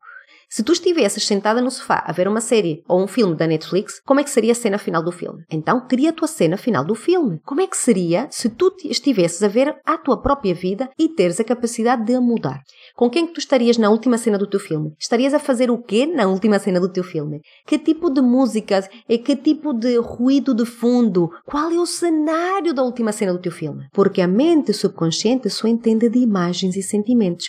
Se 0.49 0.63
tu 0.63 0.73
estivesses 0.73 1.27
sentada 1.27 1.61
no 1.61 1.73
sofá 1.73 2.05
a 2.07 2.13
ver 2.13 2.29
uma 2.29 2.41
série 2.41 2.83
ou 2.89 3.03
um 3.03 3.09
filme 3.09 3.35
da 3.35 3.49
Netflix, 3.49 4.01
como 4.07 4.21
é 4.21 4.25
que 4.25 4.31
seria 4.31 4.53
a 4.53 4.55
cena 4.55 4.79
final 4.79 5.03
do 5.03 5.11
filme? 5.11 5.45
Então, 5.51 5.87
cria 5.89 6.11
a 6.11 6.13
tua 6.13 6.29
cena 6.29 6.57
final 6.57 6.85
do 6.85 6.95
filme. 6.95 7.41
Como 7.45 7.61
é 7.61 7.67
que 7.67 7.77
seria 7.77 8.29
se 8.31 8.49
tu 8.49 8.73
estivesses 8.85 9.43
a 9.43 9.49
ver 9.49 9.75
a 9.85 9.99
tua 9.99 10.23
própria 10.23 10.55
vida 10.55 10.89
e 10.97 11.09
teres 11.09 11.41
a 11.41 11.45
capacidade 11.45 12.05
de 12.05 12.15
a 12.15 12.21
mudar? 12.21 12.61
Com 12.95 13.11
quem 13.11 13.27
que 13.27 13.35
tu 13.35 13.41
estarias 13.41 13.77
na 13.77 13.91
última 13.91 14.17
cena 14.19 14.39
do 14.39 14.47
teu 14.47 14.61
filme? 14.61 14.93
Estarias 14.99 15.35
a 15.35 15.41
fazer 15.41 15.69
o 15.69 15.83
quê 15.83 16.07
na 16.07 16.29
última 16.29 16.61
cena 16.61 16.79
do 16.79 16.93
teu 16.93 17.03
filme? 17.03 17.41
Que 17.67 17.77
tipo 17.77 18.09
de 18.09 18.21
música? 18.21 18.89
E 19.09 19.19
que 19.19 19.35
tipo 19.35 19.73
de 19.73 19.99
ruído 19.99 20.55
de 20.55 20.65
fundo? 20.65 21.29
Qual 21.45 21.73
é 21.73 21.79
o 21.79 21.87
cenário 21.87 22.73
da 22.73 22.85
última 22.85 23.11
cena 23.11 23.33
do 23.33 23.41
teu 23.41 23.53
filme? 23.53 23.89
Porque 23.93 24.21
a 24.21 24.29
mente 24.29 24.73
subconsciente 24.73 25.51
só 25.51 25.67
entende 25.67 26.09
de 26.09 26.21
imagens 26.21 26.77
e 26.77 26.83
sentimentos. 26.83 27.49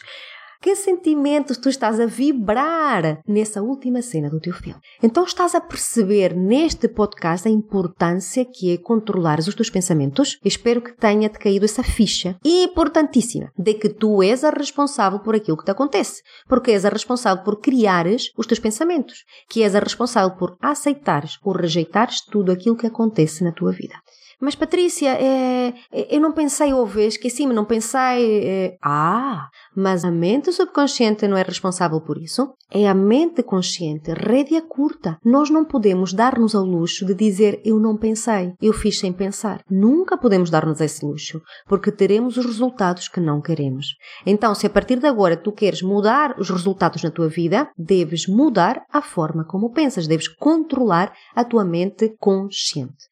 Que 0.60 0.76
sentimentos 0.76 1.58
tu 1.58 1.70
estás 1.70 2.00
a 2.00 2.06
vibrar 2.06 3.22
nessa 3.28 3.62
última 3.62 4.02
cena 4.02 4.30
do 4.30 4.40
teu 4.40 4.54
filme? 4.54 4.80
Então 5.02 5.24
estás 5.24 5.54
a 5.54 5.62
perceber 5.62 6.36
neste 6.36 6.88
podcast 6.88 7.48
a 7.48 7.52
importância 7.52 8.44
que 8.44 8.74
é 8.74 8.78
controlares 8.78 9.48
os 9.48 9.56
teus 9.56 9.70
pensamentos? 9.70 10.40
Espero 10.44 10.82
que 10.82 10.96
tenha-te 10.96 11.38
caído 11.38 11.66
essa 11.66 11.84
ficha 11.84 12.38
importantíssima 12.44 13.52
de 13.58 13.76
que 13.76 13.90
tu 13.90 14.24
és 14.24 14.44
a 14.44 14.50
responsável 14.50 15.20
por 15.20 15.36
aquilo 15.36 15.58
que 15.58 15.66
te 15.66 15.72
acontece. 15.72 16.24
Porque 16.48 16.72
és 16.72 16.86
a 16.86 16.90
responsável 16.90 17.44
por 17.44 17.62
criares 17.62 18.32
os 18.36 18.48
teus 18.48 18.60
pensamentos. 18.60 19.26
Que 19.48 19.64
és 19.64 19.76
a 19.76 19.80
responsável 19.80 20.36
por 20.38 20.58
aceitares 20.60 21.38
ou 21.44 21.54
rejeitares 21.54 22.22
tudo 22.26 22.52
aquilo 22.52 22.76
que 22.78 22.88
acontece 22.88 23.44
na 23.44 23.52
tua 23.52 23.72
vida. 23.72 23.96
Mas 24.40 24.56
Patrícia, 24.56 25.10
é, 25.10 25.74
é, 25.92 26.16
eu 26.16 26.22
não 26.22 26.32
pensei 26.32 26.72
ouve, 26.72 27.06
esqueci-me, 27.06 27.54
não 27.54 27.66
pensei. 27.66 28.44
É... 28.44 28.78
Ah, 28.84 29.48
mas 29.76 30.06
a 30.06 30.12
mente 30.12 30.52
subconsciente 30.52 31.28
não 31.28 31.36
é 31.36 31.42
responsável 31.42 32.00
por 32.00 32.18
isso? 32.18 32.54
É 32.72 32.88
a 32.88 32.94
mente 32.94 33.42
consciente, 33.42 34.12
rédea 34.12 34.62
curta. 34.62 35.18
Nós 35.26 35.50
não 35.50 35.66
podemos 35.66 36.14
dar-nos 36.14 36.54
ao 36.54 36.64
luxo 36.64 37.06
de 37.06 37.16
dizer 37.16 37.62
eu 37.66 37.80
não 37.80 37.98
pensei, 37.98 38.54
eu 38.62 38.74
fiz 38.74 39.00
sem 39.00 39.12
pensar. 39.12 39.62
Nunca 39.70 40.18
podemos 40.18 40.52
dar-nos 40.52 40.82
esse 40.82 41.04
luxo, 41.04 41.42
porque 41.66 41.92
teremos 41.92 42.38
os 42.38 42.46
resultados 42.46 43.08
que 43.08 43.20
não 43.20 43.42
queremos. 43.42 43.88
Então, 44.26 44.54
se 44.54 44.68
a 44.68 44.70
partir 44.70 45.00
de 45.00 45.08
agora 45.08 45.36
tu 45.36 45.52
queres 45.52 45.82
mudar 45.82 46.36
os 46.40 46.50
resultados 46.50 47.02
na 47.02 47.10
tua 47.10 47.28
vida, 47.28 47.70
deves 47.78 48.28
mudar 48.28 48.84
a 48.92 49.02
forma 49.02 49.46
como 49.46 49.72
pensas, 49.72 50.06
deves 50.06 50.28
controlar 50.28 51.12
a 51.36 51.44
tua 51.44 51.66
mente 51.66 52.14
consciente. 52.20 53.08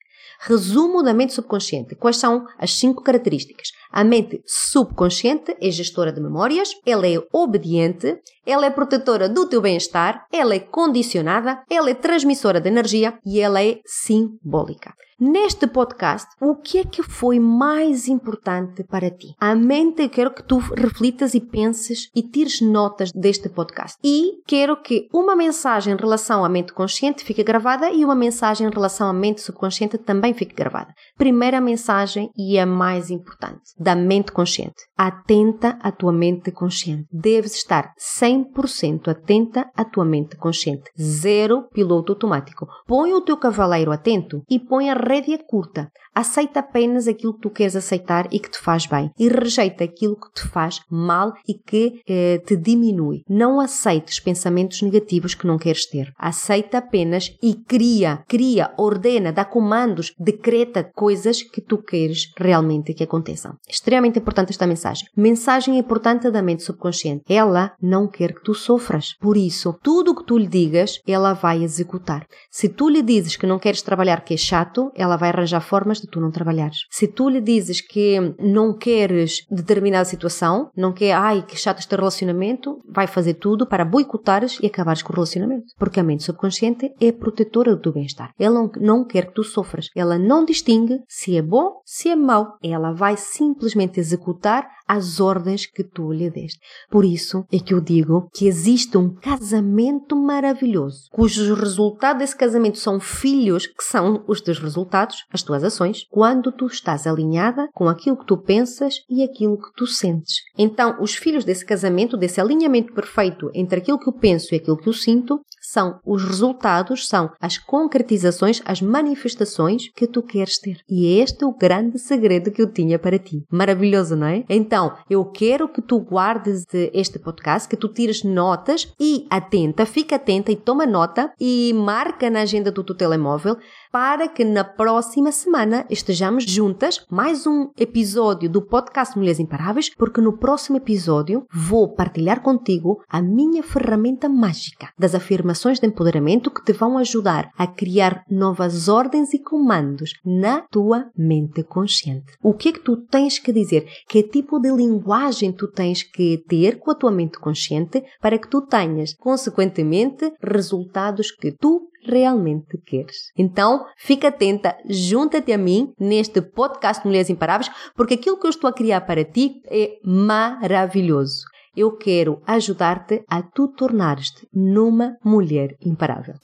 Resumo 0.48 1.02
da 1.02 1.12
mente 1.12 1.34
subconsciente. 1.34 1.96
Quais 1.96 2.18
são 2.18 2.46
as 2.60 2.72
cinco 2.74 3.02
características? 3.02 3.72
A 3.96 4.04
mente 4.04 4.44
subconsciente 4.46 5.56
é 5.62 5.72
gestora 5.72 6.12
de 6.12 6.20
memórias, 6.20 6.72
ela 6.86 7.08
é 7.08 7.16
obediente, 7.32 8.20
ela 8.46 8.66
é 8.66 8.70
protetora 8.70 9.30
do 9.30 9.48
teu 9.48 9.62
bem-estar, 9.62 10.26
ela 10.34 10.54
é 10.54 10.60
condicionada, 10.60 11.64
ela 11.70 11.90
é 11.90 11.94
transmissora 11.94 12.60
de 12.60 12.68
energia 12.68 13.18
e 13.26 13.40
ela 13.40 13.64
é 13.64 13.80
simbólica. 13.86 14.94
Neste 15.18 15.66
podcast, 15.66 16.28
o 16.42 16.58
que 16.58 16.80
é 16.80 16.84
que 16.84 17.02
foi 17.02 17.40
mais 17.40 18.10
importante 18.10 18.84
para 18.84 19.10
ti? 19.10 19.34
A 19.40 19.56
mente, 19.56 20.02
eu 20.02 20.10
quero 20.10 20.34
que 20.34 20.44
tu 20.44 20.58
reflitas 20.58 21.34
e 21.34 21.40
penses 21.40 22.10
e 22.14 22.22
tires 22.22 22.60
notas 22.60 23.14
deste 23.14 23.48
podcast. 23.48 23.98
E 24.04 24.42
quero 24.46 24.76
que 24.82 25.08
uma 25.14 25.34
mensagem 25.34 25.94
em 25.94 25.98
relação 25.98 26.44
à 26.44 26.50
mente 26.50 26.74
consciente 26.74 27.24
fique 27.24 27.46
gravada 27.46 27.90
e 27.92 28.04
uma 28.04 28.14
mensagem 28.14 28.68
em 28.68 28.70
relação 28.70 29.08
à 29.08 29.14
mente 29.14 29.40
subconsciente 29.40 29.98
também 29.98 30.34
fique 30.34 30.54
gravada. 30.54 30.94
Primeira 31.18 31.62
mensagem 31.62 32.30
e 32.36 32.60
a 32.60 32.66
mais 32.66 33.10
importante, 33.10 33.72
da 33.86 33.96
mente 33.96 34.32
consciente. 34.32 34.82
Atenta 34.98 35.78
à 35.80 35.92
tua 35.92 36.12
mente 36.12 36.52
consciente. 36.52 37.08
Deves 37.12 37.54
estar 37.54 37.94
100% 38.00 39.10
atenta 39.10 39.70
à 39.76 39.86
tua 39.86 40.04
mente 40.04 40.36
consciente. 40.36 40.90
Zero 41.00 41.70
piloto 41.72 42.14
automático. 42.14 42.66
Põe 42.88 43.14
o 43.14 43.22
teu 43.22 43.38
cavaleiro 43.38 43.92
atento 43.92 44.42
e 44.50 44.60
põe 44.60 44.90
a 44.90 44.96
rédea 44.96 45.38
curta. 45.48 45.92
Aceita 46.16 46.62
apenas 46.62 47.10
aquilo 47.10 47.34
que 47.34 47.42
tu 47.42 47.50
queres 47.50 47.76
aceitar 47.76 48.28
e 48.32 48.40
que 48.40 48.50
te 48.50 48.58
faz 48.58 48.86
bem. 48.86 49.12
E 49.20 49.28
rejeita 49.28 49.84
aquilo 49.84 50.16
que 50.16 50.32
te 50.34 50.48
faz 50.48 50.80
mal 50.90 51.34
e 51.46 51.54
que 51.54 52.02
eh, 52.08 52.42
te 52.46 52.56
diminui. 52.56 53.22
Não 53.28 53.60
aceites 53.60 54.20
pensamentos 54.20 54.82
negativos 54.82 55.36
que 55.36 55.46
não 55.46 55.58
queres 55.58 55.86
ter. 55.86 56.14
Aceita 56.18 56.78
apenas 56.78 57.36
e 57.44 57.54
cria, 57.54 58.24
cria, 58.30 58.72
ordena, 58.78 59.34
dá 59.34 59.44
comandos, 59.44 60.14
decreta 60.18 60.90
coisas 60.96 61.44
que 61.44 61.60
tu 61.60 61.78
queres 61.78 62.32
realmente 62.38 62.94
que 62.94 63.04
aconteçam. 63.04 63.56
Extremamente 63.68 64.20
importante 64.20 64.52
esta 64.52 64.66
mensagem. 64.66 65.08
Mensagem 65.18 65.78
importante 65.78 66.32
da 66.32 66.42
mente 66.42 66.64
subconsciente. 66.64 67.24
Ela 67.28 67.74
não 67.82 68.08
quer 68.08 68.34
que 68.34 68.44
tu 68.44 68.54
sofras. 68.54 69.16
Por 69.20 69.36
isso, 69.36 69.78
tudo 69.84 70.12
o 70.12 70.16
que 70.16 70.26
tu 70.26 70.38
lhe 70.38 70.48
digas, 70.48 71.00
ela 71.06 71.34
vai 71.34 71.62
executar. 71.62 72.26
Se 72.50 72.70
tu 72.70 72.88
lhe 72.88 73.02
dizes 73.02 73.36
que 73.36 73.46
não 73.46 73.60
queres 73.60 73.82
trabalhar 73.82 74.24
que 74.24 74.34
é 74.34 74.38
chato, 74.38 74.92
ela 74.96 75.18
vai 75.18 75.30
arranjar 75.30 75.60
formas 75.60 76.00
de 76.00 76.05
tu 76.08 76.20
não 76.20 76.32
trabalhares. 76.32 76.80
Se 76.90 77.08
tu 77.08 77.30
lhe 77.30 77.42
dizes 77.42 77.82
que 77.82 78.20
não 78.40 78.76
queres 78.78 79.46
determinada 79.50 80.06
situação, 80.06 80.70
não 80.76 80.94
quer, 80.94 81.14
ai, 81.14 81.44
que 81.46 81.58
chato 81.58 81.80
este 81.80 81.96
relacionamento, 81.96 82.82
vai 82.88 83.08
fazer 83.08 83.36
tudo 83.36 83.68
para 83.68 83.86
boicotares 83.86 84.58
e 84.62 84.68
acabares 84.68 85.02
com 85.02 85.12
o 85.12 85.16
relacionamento. 85.16 85.66
Porque 85.78 86.00
a 86.00 86.04
mente 86.04 86.24
subconsciente 86.24 86.92
é 87.00 87.12
protetora 87.12 87.76
do 87.76 87.82
teu 87.82 87.94
bem-estar. 87.94 88.32
Ela 88.40 88.56
não, 88.56 88.72
não 88.80 89.06
quer 89.06 89.28
que 89.28 89.34
tu 89.34 89.44
sofras. 89.44 89.88
Ela 89.96 90.18
não 90.18 90.46
distingue 90.46 91.00
se 91.08 91.38
é 91.38 91.42
bom, 91.42 91.82
se 91.86 92.10
é 92.10 92.16
mau. 92.16 92.58
Ela 92.64 92.94
vai 92.94 93.16
simplesmente 93.18 94.00
executar 94.00 94.68
as 94.88 95.20
ordens 95.20 95.66
que 95.66 95.84
tu 95.84 96.12
lhe 96.12 96.30
deste. 96.30 96.60
Por 96.90 97.04
isso 97.04 97.46
é 97.52 97.60
que 97.60 97.74
eu 97.74 97.82
digo 97.82 98.30
que 98.34 98.48
existe 98.48 98.98
um 98.98 99.10
casamento 99.10 100.16
maravilhoso, 100.16 101.10
cujos 101.12 101.58
resultados 101.58 102.20
desse 102.20 102.36
casamento 102.36 102.78
são 102.78 103.00
filhos 103.00 103.68
que 103.68 103.84
são 103.84 104.24
os 104.28 104.42
teus 104.42 104.60
resultados, 104.60 105.26
as 105.32 105.44
tuas 105.44 105.64
ações, 105.64 106.06
quando 106.10 106.52
tu 106.52 106.68
estás 106.68 107.08
alinhada 107.08 107.68
com 107.74 107.88
aquilo 107.88 108.18
que 108.18 108.26
tu 108.26 108.38
pensas 108.38 108.96
e 109.10 109.24
aquilo 109.24 109.58
que 109.58 109.74
tu 109.76 109.88
sentes. 109.88 110.42
Então, 110.58 110.98
os 111.02 111.16
filhos 111.16 111.44
desse 111.44 111.66
casamento, 111.66 112.18
desse 112.18 112.40
alinhamento 112.40 112.94
perfeito 112.94 113.50
entre 113.54 113.80
aquilo 113.80 114.00
que 114.00 114.08
eu 114.08 114.14
penso 114.14 114.54
e 114.54 114.58
aquilo 114.58 114.78
que 114.78 114.88
eu 114.88 114.94
sinto, 114.94 115.42
são 115.76 116.00
os 116.06 116.24
resultados, 116.24 117.06
são 117.06 117.30
as 117.38 117.58
concretizações, 117.58 118.62
as 118.64 118.82
manifestações 118.82 119.90
que 119.94 120.08
tu 120.08 120.24
queres 120.24 120.58
ter. 120.58 120.78
E 120.90 121.20
este 121.20 121.44
é 121.44 121.48
o 121.48 121.52
grande 121.54 122.00
segredo 122.00 122.50
que 122.50 122.62
eu 122.62 122.72
tinha 122.72 122.98
para 122.98 123.20
ti. 123.20 123.44
Maravilhoso, 123.52 124.16
não 124.16 124.28
é? 124.28 124.46
Então, 124.48 124.94
eu 125.10 125.26
quero 125.26 125.68
que 125.68 125.82
tu 125.82 126.00
guardes 126.00 126.64
este 126.94 127.20
podcast, 127.20 127.68
que 127.68 127.76
tu 127.76 127.90
tires 127.90 128.24
notas 128.24 128.88
e 128.98 129.28
atenta, 129.30 129.86
fica 129.86 130.16
atenta 130.16 130.50
e 130.50 130.56
toma 130.56 130.86
nota 130.86 131.34
e 131.38 131.74
marca 131.74 132.30
na 132.30 132.44
agenda 132.44 132.72
do 132.72 132.82
teu 132.82 132.96
telemóvel 132.96 133.58
para 133.96 134.28
que 134.28 134.44
na 134.44 134.66
próxima 134.66 135.32
semana 135.32 135.86
estejamos 135.90 136.44
juntas, 136.44 137.06
mais 137.10 137.48
um 137.48 137.70
episódio 137.80 138.50
do 138.50 138.62
podcast 138.62 139.18
Mulheres 139.18 139.40
Imparáveis, 139.40 139.90
porque 139.96 140.20
no 140.20 140.38
próximo 140.38 140.76
episódio 140.76 141.46
vou 141.50 141.94
partilhar 141.94 142.42
contigo 142.42 143.02
a 143.08 143.22
minha 143.22 143.64
ferramenta 143.64 144.28
mágica 144.28 144.90
das 145.00 145.16
afirmações 145.16 145.80
de 145.80 145.88
empoderamento 145.88 146.52
que 146.52 146.62
te 146.62 146.74
vão 146.74 146.98
ajudar 146.98 147.50
a 147.58 147.66
criar 147.66 148.26
novas 148.30 148.90
ordens 148.90 149.34
e 149.34 149.40
comandos 149.40 150.12
na 150.26 150.64
tua 150.70 151.10
mente 151.18 151.64
consciente. 151.64 152.34
O 152.44 152.54
que 152.54 152.68
é 152.68 152.74
que 152.74 152.82
tu 152.82 152.98
tens 152.98 153.40
que 153.40 153.54
dizer? 153.54 153.88
Que 154.10 154.22
tipo 154.24 154.60
de 154.60 154.76
linguagem 154.76 155.54
tu 155.54 155.70
tens 155.70 156.04
que 156.04 156.44
ter 156.50 156.80
com 156.80 156.92
a 156.92 156.96
tua 156.96 157.12
mente 157.12 157.40
consciente 157.40 158.04
para 158.20 158.38
que 158.38 158.50
tu 158.50 158.62
tenhas, 158.62 159.14
consequentemente, 159.14 160.34
resultados 160.42 161.32
que 161.32 161.54
tu 161.54 161.88
realmente 162.06 162.78
queres. 162.86 163.32
Então, 163.38 163.86
fica 163.98 164.30
atenta, 164.30 164.78
junta-te 164.88 165.52
a 165.52 165.58
mim 165.58 165.94
neste 166.00 166.42
podcast 166.42 167.06
Mulheres 167.06 167.30
Imparáveis, 167.30 167.72
porque 167.96 168.16
aquilo 168.16 168.40
que 168.40 168.46
eu 168.46 168.50
estou 168.50 168.70
a 168.70 168.74
criar 168.74 169.02
para 169.02 169.24
ti 169.24 169.62
é 169.68 169.98
maravilhoso. 170.04 171.46
Eu 171.76 171.98
quero 171.98 172.42
ajudar-te 172.48 173.24
a 173.28 173.42
tu 173.42 173.68
tornares-te 173.68 174.48
numa 174.54 175.18
mulher 175.24 175.76
imparável. 175.82 176.36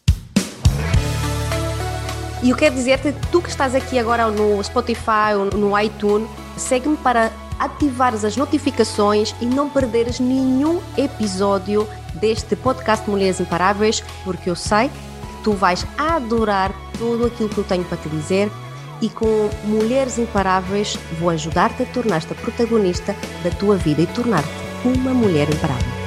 E 2.43 2.49
eu 2.49 2.57
quero 2.57 2.73
dizer-te, 2.73 3.13
tu 3.31 3.39
que 3.39 3.49
estás 3.49 3.75
aqui 3.75 3.99
agora 3.99 4.27
no 4.29 4.61
Spotify 4.63 5.35
ou 5.37 5.45
no 5.57 5.79
iTunes, 5.79 6.27
segue-me 6.57 6.97
para 6.97 7.31
ativares 7.59 8.25
as 8.25 8.35
notificações 8.35 9.35
e 9.39 9.45
não 9.45 9.69
perderes 9.69 10.19
nenhum 10.19 10.81
episódio 10.97 11.87
deste 12.15 12.55
podcast 12.55 13.07
Mulheres 13.07 13.39
Imparáveis, 13.39 14.01
porque 14.23 14.49
eu 14.49 14.55
sei 14.55 14.89
tu 15.43 15.53
vais 15.53 15.85
adorar 15.97 16.71
tudo 16.97 17.25
aquilo 17.25 17.49
que 17.49 17.57
eu 17.57 17.63
tenho 17.63 17.83
para 17.83 17.97
te 17.97 18.09
dizer 18.09 18.51
e 19.01 19.09
com 19.09 19.49
Mulheres 19.63 20.17
Imparáveis 20.17 20.97
vou 21.19 21.29
ajudar-te 21.29 21.83
a 21.83 21.85
tornar-te 21.87 22.31
a 22.31 22.35
protagonista 22.35 23.15
da 23.43 23.49
tua 23.49 23.75
vida 23.75 24.01
e 24.01 24.07
tornar-te 24.07 24.49
uma 24.85 25.13
mulher 25.13 25.49
imparável. 25.49 26.00